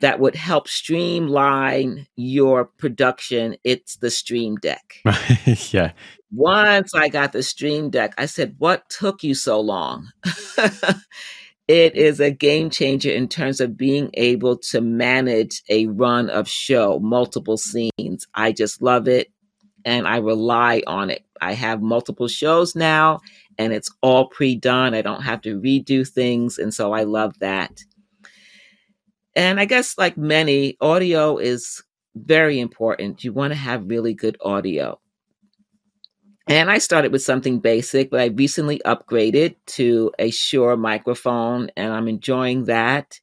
[0.00, 5.02] that would help streamline your production, it's the Stream Deck.
[5.72, 5.92] yeah.
[6.30, 10.08] Once I got the Stream Deck, I said, What took you so long?
[11.68, 16.48] it is a game changer in terms of being able to manage a run of
[16.48, 18.26] show, multiple scenes.
[18.34, 19.32] I just love it
[19.84, 21.24] and I rely on it.
[21.40, 23.20] I have multiple shows now
[23.58, 24.94] and it's all pre done.
[24.94, 26.58] I don't have to redo things.
[26.58, 27.82] And so I love that.
[29.36, 31.82] And I guess, like many, audio is
[32.16, 33.22] very important.
[33.22, 34.98] You want to have really good audio.
[36.48, 41.92] And I started with something basic, but I recently upgraded to a Shure microphone, and
[41.92, 43.20] I'm enjoying that.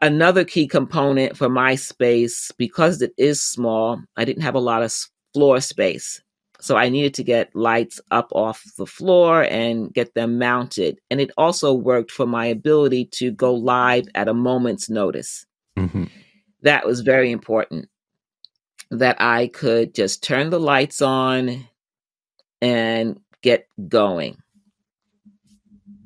[0.00, 4.82] Another key component for my space, because it is small, I didn't have a lot
[4.82, 4.94] of
[5.34, 6.22] floor space.
[6.66, 10.98] So I needed to get lights up off the floor and get them mounted.
[11.12, 15.46] And it also worked for my ability to go live at a moment's notice.
[15.78, 16.06] Mm-hmm.
[16.62, 17.88] That was very important
[18.90, 21.68] that I could just turn the lights on
[22.60, 24.36] and get going.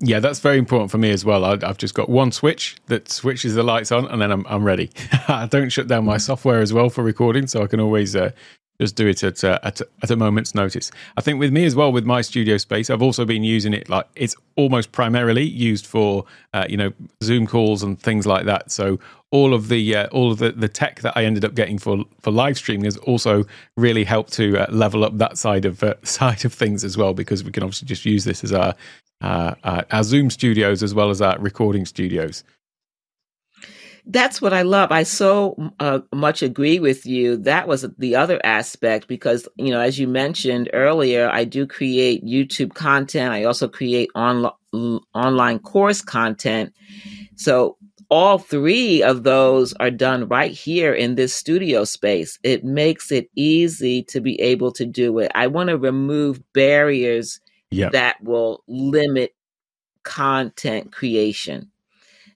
[0.02, 1.42] Yeah, that's very important for me as well.
[1.46, 4.64] I, have just got one switch that switches the lights on, and then I'm I'm
[4.64, 4.90] ready.
[5.28, 8.32] I don't shut down my software as well for recording, so I can always uh,
[8.80, 10.90] just do it at, uh, at at a moment's notice.
[11.16, 13.88] I think with me as well with my studio space, I've also been using it
[13.88, 16.24] like it's almost primarily used for
[16.54, 18.70] uh, you know Zoom calls and things like that.
[18.70, 18.98] So
[19.30, 22.04] all of the uh, all of the, the tech that I ended up getting for
[22.20, 23.44] for live streaming has also
[23.76, 27.14] really helped to uh, level up that side of uh, side of things as well
[27.14, 28.74] because we can obviously just use this as our
[29.20, 29.54] uh,
[29.90, 32.42] our Zoom studios as well as our recording studios
[34.06, 34.90] that's what I love.
[34.92, 37.36] I so uh, much agree with you.
[37.36, 42.24] That was the other aspect because, you know, as you mentioned earlier, I do create
[42.24, 43.32] YouTube content.
[43.32, 44.50] I also create on-
[45.14, 46.72] online course content.
[47.36, 47.76] So
[48.10, 52.38] all three of those are done right here in this studio space.
[52.42, 55.30] It makes it easy to be able to do it.
[55.34, 57.40] I want to remove barriers
[57.70, 57.92] yep.
[57.92, 59.34] that will limit
[60.02, 61.69] content creation.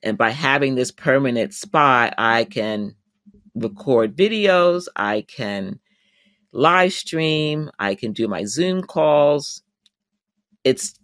[0.05, 2.95] And by having this permanent spot, I can
[3.55, 5.81] record videos, I can
[6.53, 9.63] live stream, I can do my Zoom calls.
[10.63, 10.99] It's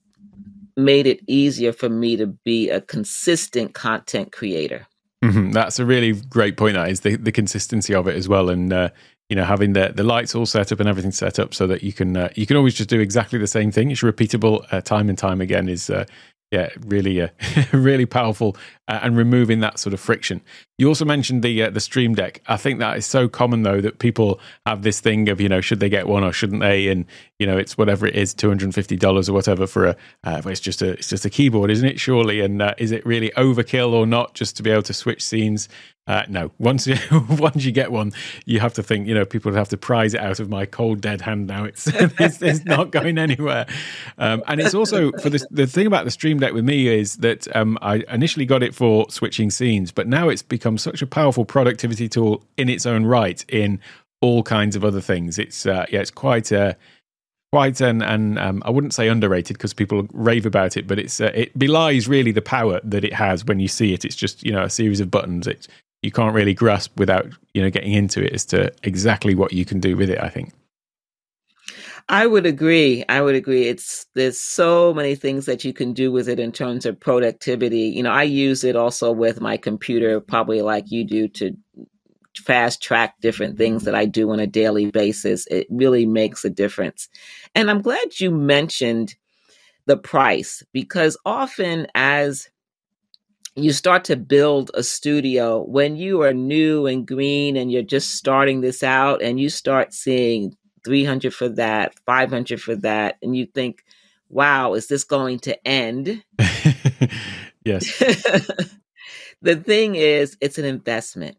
[0.76, 4.86] made it easier for me to be a consistent content creator.
[5.24, 5.53] Mm-hmm.
[5.53, 6.74] That's a really great point.
[6.74, 8.90] That is the, the consistency of it as well, and uh,
[9.28, 11.82] you know having the the lights all set up and everything set up so that
[11.82, 13.90] you can uh, you can always just do exactly the same thing.
[13.90, 15.68] It's repeatable uh, time and time again.
[15.68, 16.07] Is uh,
[16.51, 17.28] yeah, really, uh,
[17.72, 18.57] really powerful,
[18.91, 20.41] uh, and removing that sort of friction.
[20.76, 22.43] You also mentioned the uh, the Stream Deck.
[22.49, 25.61] I think that is so common though that people have this thing of you know
[25.61, 27.07] should they get one or shouldn't they, and
[27.38, 29.97] you know it's whatever it is, two hundred and fifty dollars or whatever for a.
[30.24, 32.01] Uh, it's just a it's just a keyboard, isn't it?
[32.01, 34.34] Surely, and uh, is it really overkill or not?
[34.34, 35.68] Just to be able to switch scenes
[36.11, 36.97] uh, no, once you,
[37.38, 38.12] once you get one,
[38.45, 39.07] you have to think.
[39.07, 41.47] You know, people have to prize it out of my cold dead hand.
[41.47, 43.66] Now it's it's, it's not going anywhere.
[44.18, 47.18] Um, and it's also for the the thing about the Stream Deck with me is
[47.18, 51.06] that um, I initially got it for switching scenes, but now it's become such a
[51.06, 53.78] powerful productivity tool in its own right in
[54.22, 55.38] all kinds of other things.
[55.38, 56.72] It's uh, yeah, it's quite a uh,
[57.52, 61.20] quite an, and um, I wouldn't say underrated because people rave about it, but it's
[61.20, 64.06] uh, it belies really the power that it has when you see it.
[64.06, 65.46] It's just you know a series of buttons.
[65.46, 65.68] It's
[66.00, 69.66] you can't really grasp without you know getting into it as to exactly what you
[69.66, 70.20] can do with it.
[70.20, 70.54] I think.
[72.11, 73.04] I would agree.
[73.08, 73.68] I would agree.
[73.68, 77.82] It's there's so many things that you can do with it in terms of productivity.
[77.82, 81.56] You know, I use it also with my computer, probably like you do, to
[82.38, 85.46] fast track different things that I do on a daily basis.
[85.48, 87.08] It really makes a difference.
[87.54, 89.14] And I'm glad you mentioned
[89.86, 92.50] the price because often as
[93.56, 98.14] you start to build a studio when you are new and green and you're just
[98.14, 103.46] starting this out and you start seeing 300 for that 500 for that and you
[103.46, 103.84] think
[104.28, 106.22] wow is this going to end
[107.64, 107.98] yes
[109.42, 111.36] the thing is it's an investment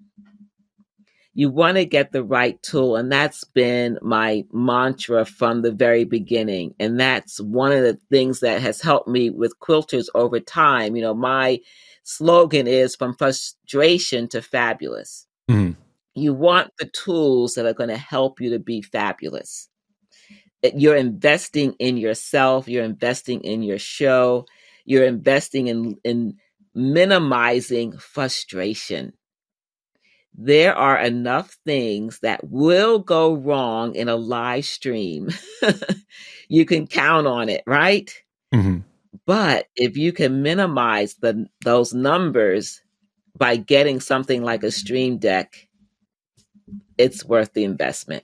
[1.33, 6.03] you want to get the right tool and that's been my mantra from the very
[6.03, 10.95] beginning and that's one of the things that has helped me with quilters over time
[10.95, 11.59] you know my
[12.03, 15.27] slogan is from frustration to fabulous.
[15.49, 15.79] Mm-hmm.
[16.13, 19.69] You want the tools that are going to help you to be fabulous.
[20.61, 24.45] You're investing in yourself, you're investing in your show,
[24.85, 26.37] you're investing in, in
[26.75, 29.13] minimizing frustration.
[30.33, 35.29] There are enough things that will go wrong in a live stream.
[36.47, 38.11] you can count on it, right?
[38.53, 38.79] Mm-hmm.
[39.25, 42.81] But if you can minimize the those numbers
[43.37, 45.67] by getting something like a Stream Deck,
[47.01, 48.23] it's worth the investment.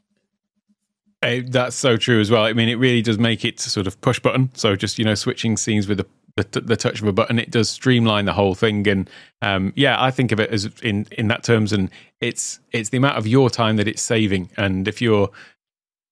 [1.22, 2.44] That's so true as well.
[2.44, 4.52] I mean, it really does make it sort of push button.
[4.54, 6.06] So just you know, switching scenes with the
[6.38, 8.88] the, the touch of a button, it does streamline the whole thing.
[8.88, 9.10] And
[9.42, 11.90] um, yeah, I think of it as in in that terms, and
[12.22, 14.50] it's it's the amount of your time that it's saving.
[14.58, 15.32] And if you're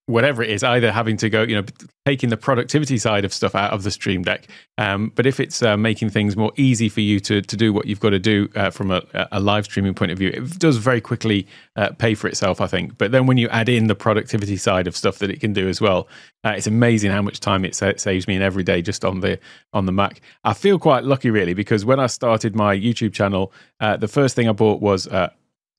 [0.08, 1.66] whatever it is, either having to go, you know,
[2.06, 4.48] taking the productivity side of stuff out of the Stream Deck.
[4.78, 7.88] Um, but if it's uh, making things more easy for you to to do what
[7.88, 9.02] you've got to do uh, from a,
[9.32, 12.68] a, live streaming point of view, it does very quickly uh, pay for itself, I
[12.68, 12.98] think.
[12.98, 15.68] But then when you add in the productivity side of stuff that it can do
[15.68, 16.08] as well,
[16.44, 19.22] uh, it's amazing how much time it sa- saves me in every day just on
[19.22, 19.40] the
[19.74, 20.22] on the Mac.
[20.44, 24.36] I feel quite lucky, really, because when I started my YouTube channel, uh, the first
[24.36, 25.30] thing I bought was uh,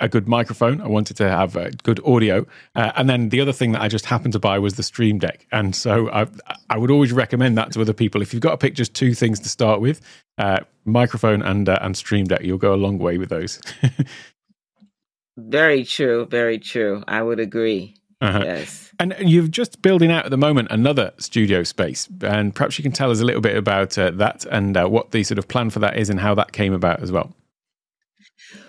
[0.00, 0.80] a good microphone.
[0.80, 3.88] I wanted to have a good audio, uh, and then the other thing that I
[3.88, 5.46] just happened to buy was the Stream Deck.
[5.52, 6.26] And so I,
[6.68, 8.22] I would always recommend that to other people.
[8.22, 10.00] If you've got to pick just two things to start with,
[10.38, 13.60] uh, microphone and uh, and Stream Deck, you'll go a long way with those.
[15.36, 16.26] very true.
[16.26, 17.02] Very true.
[17.08, 17.96] I would agree.
[18.20, 18.42] Uh-huh.
[18.44, 18.92] Yes.
[18.98, 22.92] And you're just building out at the moment another studio space, and perhaps you can
[22.92, 25.68] tell us a little bit about uh, that and uh, what the sort of plan
[25.70, 27.34] for that is and how that came about as well.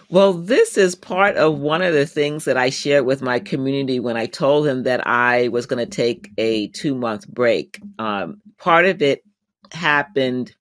[0.10, 4.00] Well, this is part of one of the things that I shared with my community
[4.00, 7.82] when I told them that I was going to take a two month break.
[8.00, 9.26] Um, part of it
[9.74, 10.56] happened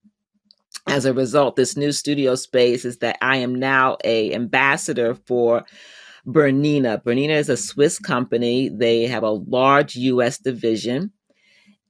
[0.89, 1.55] as a result.
[1.55, 5.65] This new studio space is that I am now a ambassador for
[6.27, 7.01] Bernina.
[7.05, 8.69] Bernina is a Swiss company.
[8.69, 10.39] They have a large U.S.
[10.39, 11.13] division,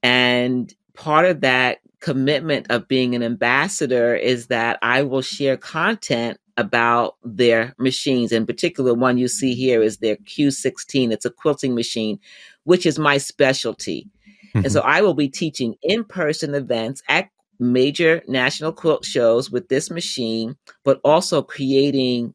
[0.03, 6.37] and part of that commitment of being an ambassador is that I will share content
[6.57, 8.31] about their machines.
[8.31, 11.11] In particular, one you see here is their Q16.
[11.11, 12.19] It's a quilting machine,
[12.63, 14.09] which is my specialty.
[14.49, 14.59] Mm-hmm.
[14.59, 14.89] And so mm-hmm.
[14.89, 17.29] I will be teaching in person events at
[17.59, 22.33] major national quilt shows with this machine, but also creating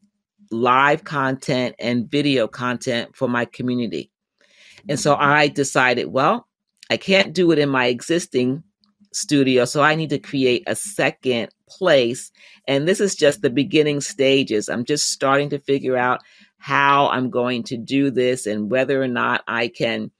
[0.51, 4.09] live content and video content for my community.
[4.87, 6.47] And so I decided, well,
[6.89, 8.63] I can't do it in my existing
[9.15, 12.31] studio, so I need to create a second place.
[12.67, 14.69] And this is just the beginning stages.
[14.69, 16.21] I'm just starting to figure out
[16.57, 20.11] how I'm going to do this and whether or not I can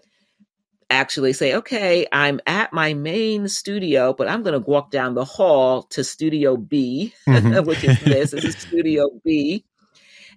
[0.90, 5.26] actually say, okay, I'm at my main studio, but I'm going to walk down the
[5.26, 7.66] hall to Studio B, mm-hmm.
[7.68, 8.32] which is this.
[8.32, 9.66] this is Studio B.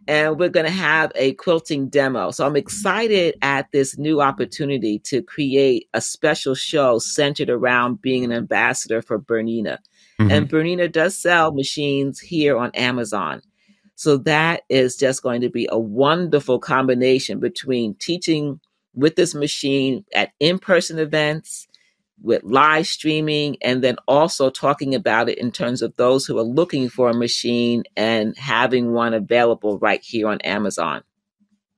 [0.08, 2.30] And we're going to have a quilting demo.
[2.30, 8.24] So I'm excited at this new opportunity to create a special show centered around being
[8.24, 9.78] an ambassador for Bernina.
[10.20, 10.30] Mm-hmm.
[10.30, 13.42] And Bernina does sell machines here on Amazon.
[13.96, 18.60] So that is just going to be a wonderful combination between teaching
[18.94, 21.66] with this machine at in person events,
[22.22, 26.42] with live streaming, and then also talking about it in terms of those who are
[26.42, 31.02] looking for a machine and having one available right here on Amazon.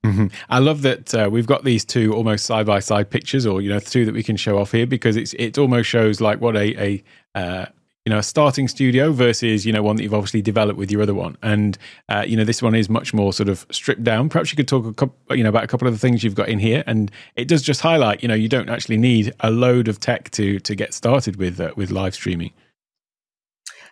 [0.05, 0.27] Mm-hmm.
[0.49, 3.69] I love that uh, we've got these two almost side by side pictures, or you
[3.69, 6.57] know, two that we can show off here because it's it almost shows like what
[6.57, 7.67] a a uh,
[8.09, 11.03] you know a starting studio versus you know one that you've obviously developed with your
[11.03, 11.37] other one.
[11.43, 11.77] And
[12.09, 14.31] uh, you know this one is much more sort of stripped down.
[14.31, 16.35] Perhaps you could talk a couple, you know about a couple of the things you've
[16.35, 16.83] got in here.
[16.87, 20.31] And it does just highlight you know you don't actually need a load of tech
[20.31, 22.53] to to get started with uh, with live streaming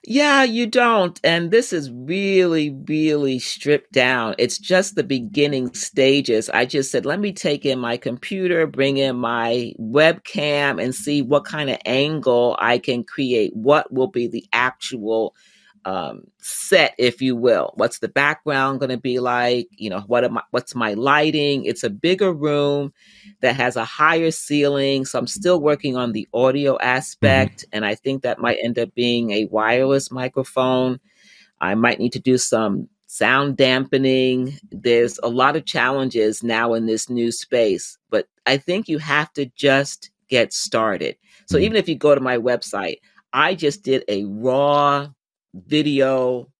[0.06, 1.20] yeah, you don't.
[1.24, 4.36] And this is really, really stripped down.
[4.38, 6.48] It's just the beginning stages.
[6.48, 11.22] I just said, let me take in my computer, bring in my webcam, and see
[11.22, 13.54] what kind of angle I can create.
[13.54, 15.34] What will be the actual
[15.86, 17.70] um, set, if you will.
[17.76, 19.68] What's the background going to be like?
[19.70, 21.64] You know, what am I, what's my lighting?
[21.64, 22.92] It's a bigger room
[23.40, 25.04] that has a higher ceiling.
[25.04, 26.86] So I'm still working on the audio mm-hmm.
[26.86, 27.70] aspect, mm-hmm.
[27.72, 30.98] and I think that might end up being a wireless microphone.
[31.60, 34.58] I might need to do some sound dampening.
[34.72, 39.32] There's a lot of challenges now in this new space, but I think you have
[39.34, 41.16] to just get started.
[41.46, 41.64] So mm-hmm.
[41.64, 42.96] even if you go to my website,
[43.32, 45.10] I just did a raw
[45.66, 46.50] video,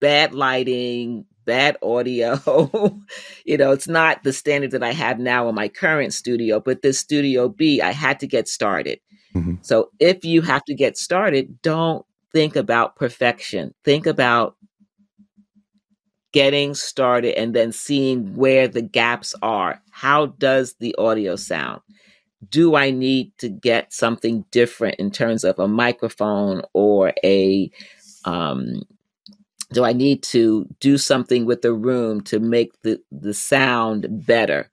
[0.00, 2.38] bad lighting, bad audio.
[3.44, 6.82] you know, it's not the standard that I have now in my current studio, but
[6.82, 9.00] this Studio B, I had to get started.
[9.34, 9.56] Mm-hmm.
[9.62, 13.74] So if you have to get started, don't think about perfection.
[13.84, 14.56] Think about
[16.32, 19.82] getting started and then seeing where the gaps are.
[19.90, 21.80] How does the audio sound?
[22.48, 27.70] Do I need to get something different in terms of a microphone or a
[28.24, 28.82] um,
[29.72, 34.70] do I need to do something with the room to make the, the sound better?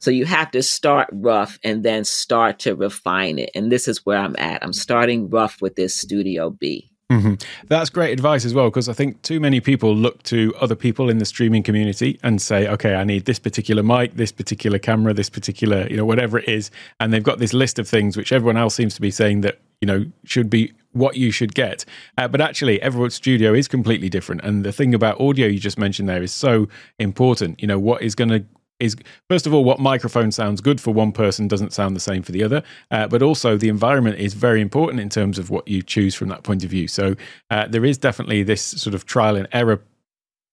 [0.00, 3.50] So you have to start rough and then start to refine it.
[3.54, 4.62] And this is where I'm at.
[4.62, 6.90] I'm starting rough with this Studio B.
[7.10, 7.34] Mm-hmm.
[7.68, 11.08] That's great advice as well, because I think too many people look to other people
[11.08, 15.14] in the streaming community and say, okay, I need this particular mic, this particular camera,
[15.14, 16.70] this particular, you know, whatever it is.
[17.00, 19.58] And they've got this list of things which everyone else seems to be saying that,
[19.80, 21.84] you know, should be what you should get.
[22.16, 24.42] Uh, but actually, every studio is completely different.
[24.42, 26.68] And the thing about audio you just mentioned there is so
[26.98, 27.60] important.
[27.60, 28.44] You know, what is going to
[28.80, 28.96] is
[29.28, 32.30] first of all what microphone sounds good for one person doesn't sound the same for
[32.30, 32.62] the other
[32.92, 36.28] uh, but also the environment is very important in terms of what you choose from
[36.28, 37.16] that point of view so
[37.50, 39.82] uh, there is definitely this sort of trial and error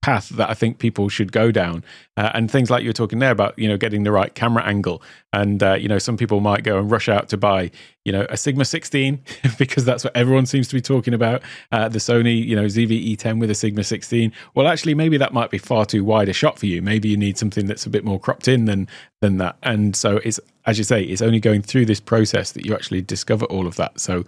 [0.06, 1.84] path that I think people should go down.
[2.16, 4.64] Uh, and things like you were talking there about, you know, getting the right camera
[4.64, 5.02] angle.
[5.34, 7.72] And, uh, you know, some people might go and rush out to buy,
[8.04, 9.20] you know, a Sigma 16
[9.58, 11.42] because that's what everyone seems to be talking about.
[11.72, 14.32] Uh, the Sony, you know, ZV-E10 with a Sigma 16.
[14.54, 16.84] Well, actually, maybe that might be far too wide a shot for you.
[16.84, 18.88] Maybe you need something that's a bit more cropped in than
[19.22, 19.58] than that.
[19.64, 23.02] And so it's, as you say, it's only going through this process that you actually
[23.02, 24.00] discover all of that.
[24.00, 24.24] So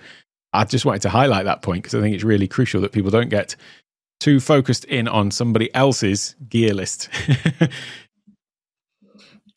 [0.53, 3.11] I just wanted to highlight that point because I think it's really crucial that people
[3.11, 3.55] don't get
[4.19, 7.09] too focused in on somebody else's gear list.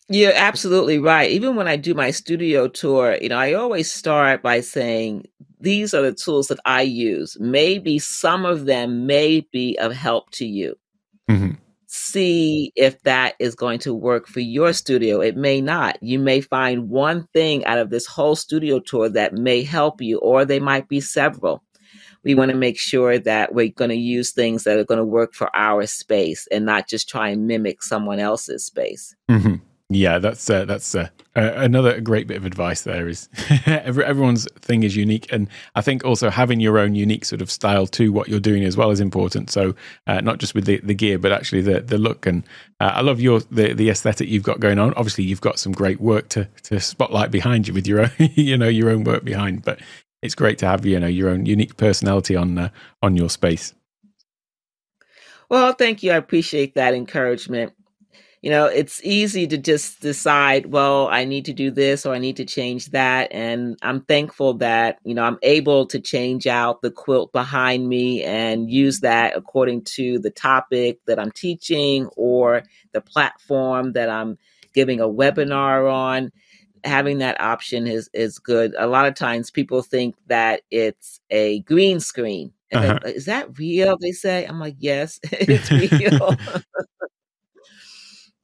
[0.08, 1.30] You're absolutely right.
[1.30, 5.26] Even when I do my studio tour, you know, I always start by saying,
[5.60, 7.36] these are the tools that I use.
[7.38, 10.76] Maybe some of them may be of help to you.
[11.30, 11.52] Mm-hmm.
[11.86, 15.20] See if that is going to work for your studio.
[15.20, 16.02] It may not.
[16.02, 20.18] You may find one thing out of this whole studio tour that may help you,
[20.18, 21.62] or they might be several
[22.24, 25.04] we want to make sure that we're going to use things that are going to
[25.04, 29.14] work for our space and not just try and mimic someone else's space.
[29.30, 29.56] Mm-hmm.
[29.92, 32.82] Yeah, that's uh, that's uh, uh, another great bit of advice.
[32.82, 33.28] There is
[33.66, 37.88] everyone's thing is unique, and I think also having your own unique sort of style
[37.88, 39.50] to what you're doing as well is important.
[39.50, 39.74] So
[40.06, 42.24] uh, not just with the, the gear, but actually the the look.
[42.24, 42.44] And
[42.78, 44.94] uh, I love your the the aesthetic you've got going on.
[44.94, 48.56] Obviously, you've got some great work to to spotlight behind you with your own you
[48.56, 49.64] know your own work behind.
[49.64, 49.80] But
[50.22, 52.68] it's great to have you know your own unique personality on uh,
[53.02, 53.74] on your space.
[55.48, 56.12] Well, thank you.
[56.12, 57.72] I appreciate that encouragement
[58.42, 62.18] you know, it's easy to just decide, well, I need to do this or I
[62.18, 63.30] need to change that.
[63.32, 68.22] And I'm thankful that, you know, I'm able to change out the quilt behind me
[68.24, 72.62] and use that according to the topic that I'm teaching or
[72.92, 74.38] the platform that I'm
[74.72, 76.32] giving a webinar on.
[76.84, 78.74] Having that option is is good.
[78.78, 82.52] A lot of times people think that it's a green screen.
[82.72, 83.00] Uh-huh.
[83.04, 83.96] Is that real?
[83.98, 84.44] They say.
[84.44, 86.36] I'm like, yes, it's real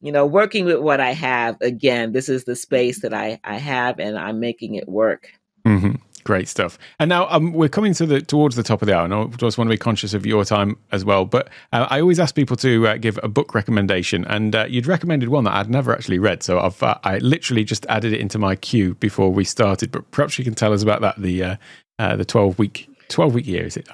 [0.00, 3.56] you know, working with what I have, again, this is the space that I, I
[3.56, 5.32] have and I'm making it work.
[5.66, 5.96] Mm-hmm.
[6.26, 6.76] Great stuff.
[6.98, 9.26] And now um, we're coming to the towards the top of the hour, and I
[9.36, 11.24] just want to be conscious of your time as well.
[11.24, 14.88] But uh, I always ask people to uh, give a book recommendation, and uh, you'd
[14.88, 18.18] recommended one that I'd never actually read, so I've uh, I literally just added it
[18.20, 19.92] into my queue before we started.
[19.92, 21.56] But perhaps you can tell us about that the uh,
[22.00, 23.88] uh, the twelve week twelve week year is it?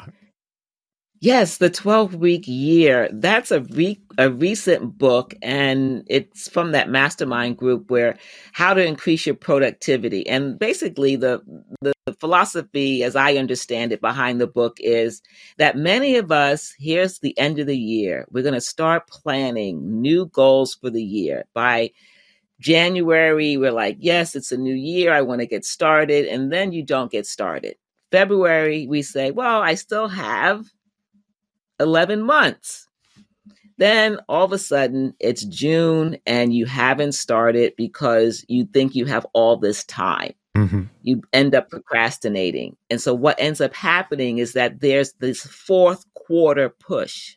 [1.23, 3.09] Yes, the 12 week year.
[3.13, 8.19] That's a re- a recent book and it's from that mastermind group where
[8.51, 10.27] how to increase your productivity.
[10.27, 11.41] And basically the
[11.81, 15.23] the philosophy as I understand it behind the book is
[15.59, 18.27] that many of us here's the end of the year.
[18.33, 21.45] We're going to start planning new goals for the year.
[21.55, 21.93] By
[22.61, 25.13] January, we're like, yes, it's a new year.
[25.13, 26.27] I want to get started.
[26.27, 27.77] And then you don't get started.
[28.11, 30.67] February, we say, well, I still have
[31.83, 32.89] 11 months.
[33.79, 39.07] Then all of a sudden it's June and you haven't started because you think you
[39.07, 40.35] have all this time.
[40.57, 40.83] Mm-hmm.
[41.03, 42.77] You end up procrastinating.
[42.91, 47.37] And so what ends up happening is that there's this fourth quarter push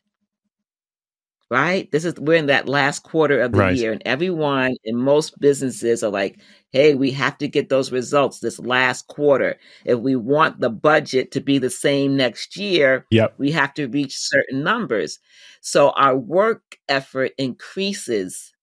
[1.50, 1.91] right?
[1.91, 3.76] This is we're in that last quarter of the right.
[3.76, 6.39] year, and everyone in most businesses are like,
[6.72, 9.58] "Hey, we have to get those results this last quarter.
[9.86, 13.36] If we want the budget to be the same next year, yep.
[13.38, 15.20] we have to reach certain numbers."
[15.62, 18.54] So our work effort increases,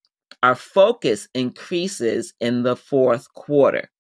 [0.42, 3.90] our focus increases in the fourth quarter.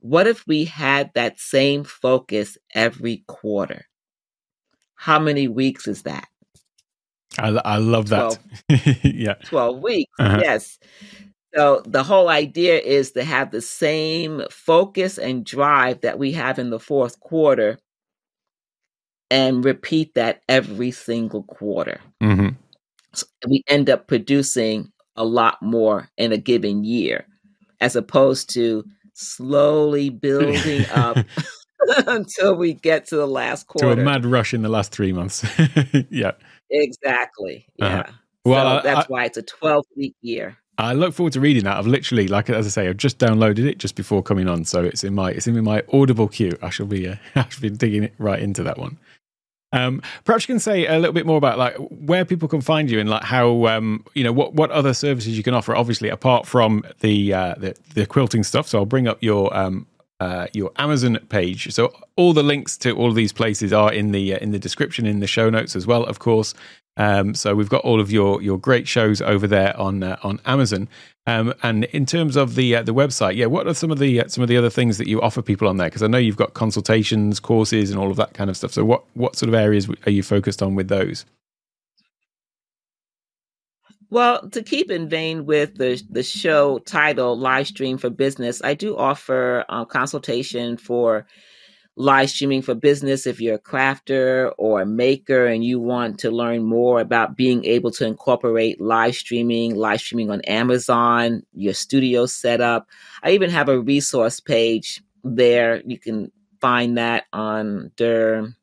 [0.00, 3.86] What if we had that same focus every quarter?
[4.94, 6.28] How many weeks is that?
[7.38, 8.38] I, I love that.
[8.68, 9.34] 12, yeah.
[9.44, 10.12] 12 weeks.
[10.18, 10.40] Uh-huh.
[10.42, 10.78] Yes.
[11.54, 16.58] So the whole idea is to have the same focus and drive that we have
[16.58, 17.78] in the fourth quarter
[19.30, 22.00] and repeat that every single quarter.
[22.22, 22.50] Mm-hmm.
[23.14, 27.26] So we end up producing a lot more in a given year
[27.80, 31.18] as opposed to slowly building up
[32.06, 33.94] until we get to the last quarter.
[33.94, 35.44] To a mad rush in the last three months.
[36.10, 36.32] yeah.
[36.70, 37.66] Exactly.
[37.80, 37.94] Uh-huh.
[37.94, 38.00] Yeah.
[38.00, 38.12] Uh-huh.
[38.44, 40.56] Well, so that's I, why it's a 12 week year.
[40.78, 41.76] I look forward to reading that.
[41.76, 44.84] I've literally, like as I say, I've just downloaded it just before coming on, so
[44.84, 46.56] it's in my it's in my Audible queue.
[46.62, 48.96] I shall be uh, I shall be digging it right into that one.
[49.72, 52.90] Um, perhaps you can say a little bit more about like where people can find
[52.90, 55.74] you and like how um, you know what what other services you can offer.
[55.74, 58.68] Obviously, apart from the uh, the, the quilting stuff.
[58.68, 59.86] So I'll bring up your um,
[60.20, 61.72] uh, your Amazon page.
[61.72, 65.06] So all the links to all these places are in the uh, in the description
[65.06, 66.54] in the show notes as well, of course.
[66.96, 70.40] Um, so we've got all of your your great shows over there on uh, on
[70.44, 70.88] Amazon.
[71.26, 74.20] Um, and in terms of the uh, the website, yeah, what are some of the
[74.22, 75.88] uh, some of the other things that you offer people on there?
[75.88, 78.72] Because I know you've got consultations, courses, and all of that kind of stuff.
[78.72, 81.24] So what what sort of areas are you focused on with those?
[84.10, 88.74] Well, to keep in vein with the the show title "Live Stream for Business," I
[88.74, 91.26] do offer um, consultation for
[91.98, 93.26] live streaming for business.
[93.26, 97.64] If you're a crafter or a maker and you want to learn more about being
[97.64, 102.86] able to incorporate live streaming, live streaming on Amazon, your studio setup,
[103.22, 105.82] I even have a resource page there.
[105.84, 106.30] You can
[106.60, 108.54] find that on the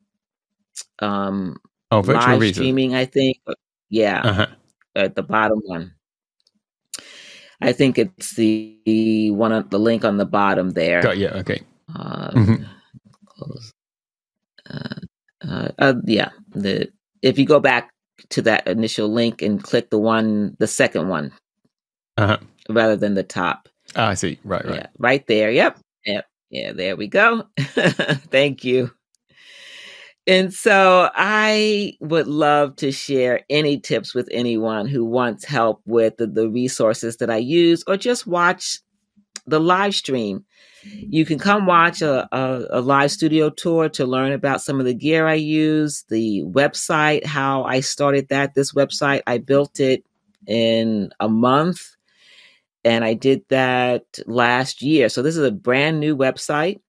[0.98, 1.58] um,
[1.90, 2.94] oh, virtual live streaming.
[2.94, 3.38] I think,
[3.90, 4.22] yeah.
[4.24, 4.46] Uh-huh
[4.96, 5.92] at the bottom one.
[7.60, 11.02] I think it's the one on the link on the bottom there.
[11.02, 11.62] Got yeah, okay.
[11.94, 12.64] Uh, mm-hmm.
[13.26, 13.72] Close.
[14.68, 15.00] Uh,
[15.48, 16.88] uh, uh, yeah, the
[17.22, 17.90] if you go back
[18.30, 21.32] to that initial link and click the one, the second one,
[22.16, 22.38] uh-huh.
[22.68, 23.68] rather than the top.
[23.94, 24.38] Ah, I see.
[24.44, 25.50] Right, right, yeah, right there.
[25.50, 26.72] Yep, yep, yeah.
[26.72, 27.44] There we go.
[27.58, 28.90] Thank you.
[30.26, 36.16] And so I would love to share any tips with anyone who wants help with
[36.16, 38.80] the, the, resources that I use or just watch
[39.46, 40.44] the live stream.
[40.82, 44.86] You can come watch a, a, a, live studio tour to learn about some of
[44.86, 48.54] the gear I use, the website, how I started that.
[48.54, 50.04] This website, I built it
[50.46, 51.96] in a month
[52.84, 55.08] and I did that last year.
[55.08, 56.80] So this is a brand new website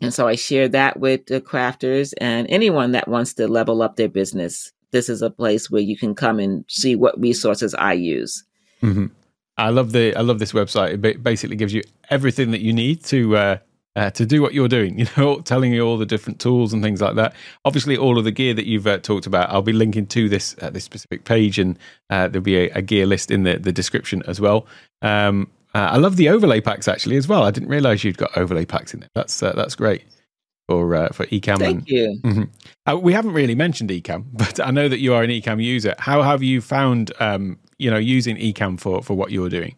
[0.00, 3.96] And so I share that with the crafters and anyone that wants to level up
[3.96, 4.72] their business.
[4.90, 8.44] This is a place where you can come and see what resources I use.
[8.82, 9.06] Mm-hmm.
[9.58, 11.02] I love the I love this website.
[11.04, 13.58] It basically gives you everything that you need to uh,
[13.96, 14.98] uh, to do what you're doing.
[15.06, 17.34] You know, telling you all the different tools and things like that.
[17.64, 20.54] Obviously, all of the gear that you've uh, talked about, I'll be linking to this
[20.60, 21.78] uh, this specific page, and
[22.10, 24.66] uh, there'll be a, a, gear list in the the description as well.
[25.00, 27.42] Um, uh, I love the overlay packs actually as well.
[27.42, 29.10] I didn't realize you'd got overlay packs in there.
[29.14, 30.04] That's uh, that's great
[30.70, 31.58] for uh, for Ecamm.
[31.58, 32.20] Thank and, you.
[32.24, 32.42] Mm-hmm.
[32.90, 35.94] Uh, we haven't really mentioned Ecamm, but I know that you are an Ecamm user.
[35.98, 39.76] How have you found um, you know using Ecamm for for what you're doing?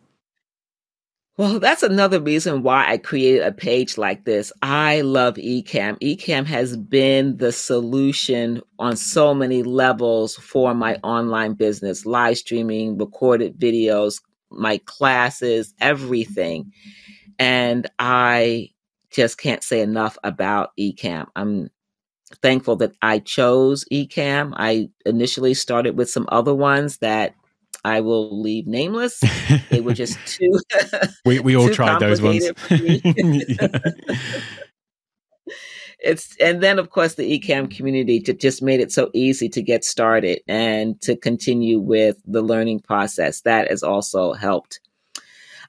[1.37, 4.53] Well, that's another reason why I created a page like this.
[4.63, 5.99] I love Ecamm.
[6.01, 12.99] Ecamm has been the solution on so many levels for my online business, live streaming,
[12.99, 14.21] recorded videos,
[14.51, 16.73] my classes, everything.
[17.39, 18.71] And I
[19.11, 21.27] just can't say enough about Ecamm.
[21.37, 21.71] I'm
[22.43, 24.53] thankful that I chose Ecamm.
[24.57, 27.35] I initially started with some other ones that
[27.85, 29.23] I will leave nameless.
[29.71, 30.59] They were just too.
[31.25, 32.51] we we all tried those ones.
[36.01, 39.85] it's and then of course the Ecamm community just made it so easy to get
[39.85, 43.41] started and to continue with the learning process.
[43.43, 44.81] That has also helped.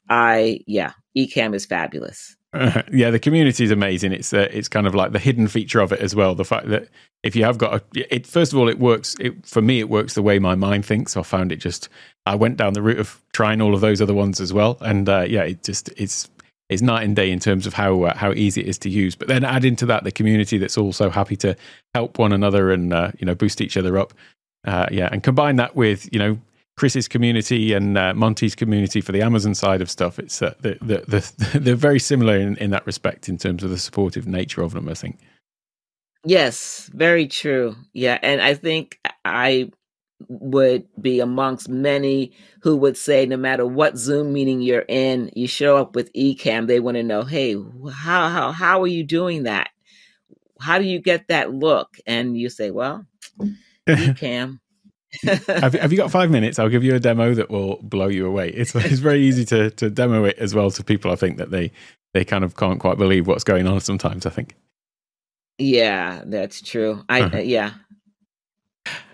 [0.10, 2.36] I yeah, Ecamm is fabulous.
[2.54, 4.12] Uh, yeah, the community is amazing.
[4.12, 6.36] It's uh, it's kind of like the hidden feature of it as well.
[6.36, 6.90] The fact that
[7.24, 9.16] if you have got a, it first of all, it works.
[9.20, 11.18] It, for me, it works the way my mind thinks.
[11.18, 11.90] I found it just.
[12.26, 15.10] I went down the route of trying all of those other ones as well, and
[15.10, 16.30] uh, yeah, it just it's
[16.70, 19.16] it's night and day in terms of how uh, how easy it is to use.
[19.16, 21.56] But then add into that the community that's also happy to
[21.94, 24.14] help one another and uh, you know boost each other up.
[24.66, 26.38] Uh, yeah, and combine that with you know
[26.78, 30.78] Chris's community and uh, Monty's community for the Amazon side of stuff, it's uh, the,
[30.82, 34.62] the, the, they're very similar in, in that respect in terms of the supportive nature
[34.62, 34.88] of them.
[34.88, 35.18] I think.
[36.24, 37.76] Yes, very true.
[37.94, 39.72] Yeah, and I think I
[40.28, 45.48] would be amongst many who would say no matter what zoom meeting you're in you
[45.48, 47.56] show up with Ecamm, they want to know hey
[47.94, 49.70] how how how are you doing that
[50.60, 53.06] how do you get that look and you say well
[53.88, 54.60] ecamm
[55.48, 56.60] have, have, you got five minutes?
[56.60, 58.50] I'll give you a demo that will blow you away.
[58.50, 61.12] It's it's very easy to to demo it as well to people.
[61.12, 61.72] I think that they
[62.14, 64.26] they kind of can't quite believe what's going on sometimes.
[64.26, 64.56] I think.
[65.58, 67.04] Yeah, that's true.
[67.10, 67.40] I uh-huh.
[67.40, 67.74] yeah,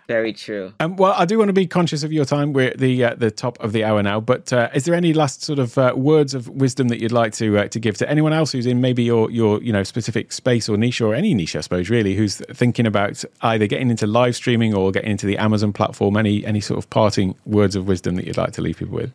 [0.08, 0.74] very true.
[0.80, 2.54] Um, well, I do want to be conscious of your time.
[2.54, 5.14] We're at the uh, the top of the hour now, but uh, is there any
[5.14, 8.10] last sort of uh, words of wisdom that you'd like to uh, to give to
[8.10, 11.34] anyone else who's in maybe your your you know specific space or niche or any
[11.34, 15.26] niche, I suppose, really, who's thinking about either getting into live streaming or getting into
[15.26, 16.18] the Amazon platform?
[16.18, 19.12] Any any sort of parting words of wisdom that you'd like to leave people with?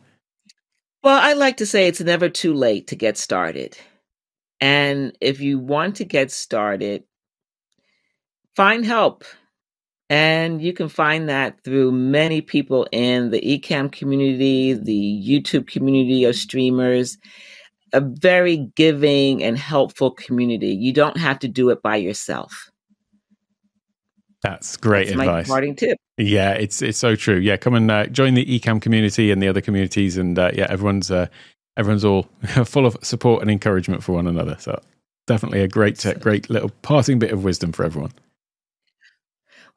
[1.03, 3.77] Well, I like to say it's never too late to get started,
[4.59, 7.05] and if you want to get started,
[8.55, 9.23] find help
[10.11, 16.25] and you can find that through many people in the Ecamm community, the YouTube community
[16.25, 17.17] of streamers,
[17.93, 20.75] a very giving and helpful community.
[20.75, 22.69] You don't have to do it by yourself.
[24.43, 25.47] That's great That's advice.
[25.47, 25.97] My parting tip.
[26.17, 27.37] Yeah, it's it's so true.
[27.37, 30.67] Yeah, come and uh, join the Ecamm community and the other communities, and uh, yeah,
[30.69, 31.27] everyone's uh,
[31.77, 32.23] everyone's all
[32.65, 34.57] full of support and encouragement for one another.
[34.59, 34.77] So
[35.25, 38.11] definitely a great uh, great little parting bit of wisdom for everyone.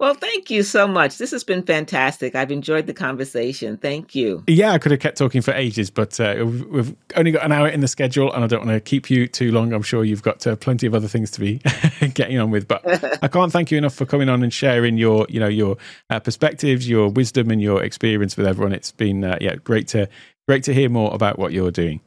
[0.04, 1.16] Well, thank you so much.
[1.16, 2.34] This has been fantastic.
[2.34, 3.78] I've enjoyed the conversation.
[3.78, 4.44] Thank you.
[4.46, 7.68] Yeah, I could have kept talking for ages, but uh, we've only got an hour
[7.68, 9.72] in the schedule, and I don't want to keep you too long.
[9.72, 11.62] I'm sure you've got uh, plenty of other things to be
[12.12, 12.68] getting on with.
[12.68, 12.82] But
[13.24, 15.78] I can't thank you enough for coming on and sharing your, you know, your
[16.10, 18.74] uh, perspectives, your wisdom, and your experience with everyone.
[18.74, 20.10] It's been, uh, yeah, great to
[20.46, 22.02] great to hear more about what you're doing.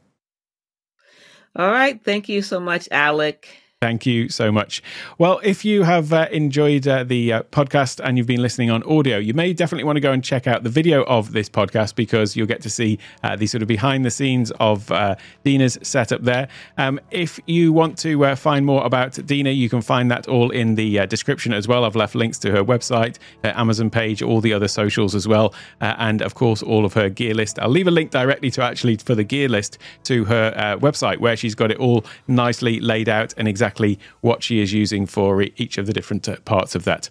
[1.56, 3.48] All right, thank you so much, Alec.
[3.80, 4.82] Thank you so much.
[5.18, 8.82] Well, if you have uh, enjoyed uh, the uh, podcast and you've been listening on
[8.82, 11.94] audio, you may definitely want to go and check out the video of this podcast
[11.94, 15.14] because you'll get to see uh, the sort of behind the scenes of uh,
[15.44, 16.48] Dena's setup there.
[16.76, 20.50] Um, if you want to uh, find more about Dina, you can find that all
[20.50, 21.84] in the description as well.
[21.84, 25.54] I've left links to her website, her Amazon page, all the other socials as well,
[25.80, 27.60] and of course, all of her gear list.
[27.60, 31.36] I'll leave a link directly to actually for the gear list to her website where
[31.36, 35.42] she's got it all nicely laid out and exactly exactly what she is using for
[35.56, 37.10] each of the different uh, parts of that.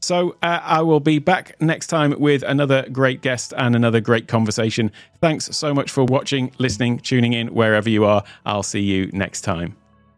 [0.00, 4.28] So uh, I will be back next time with another great guest and another great
[4.28, 4.90] conversation.
[5.20, 8.22] Thanks so much for watching, listening, tuning in, wherever you are.
[8.46, 9.76] I'll see you next time.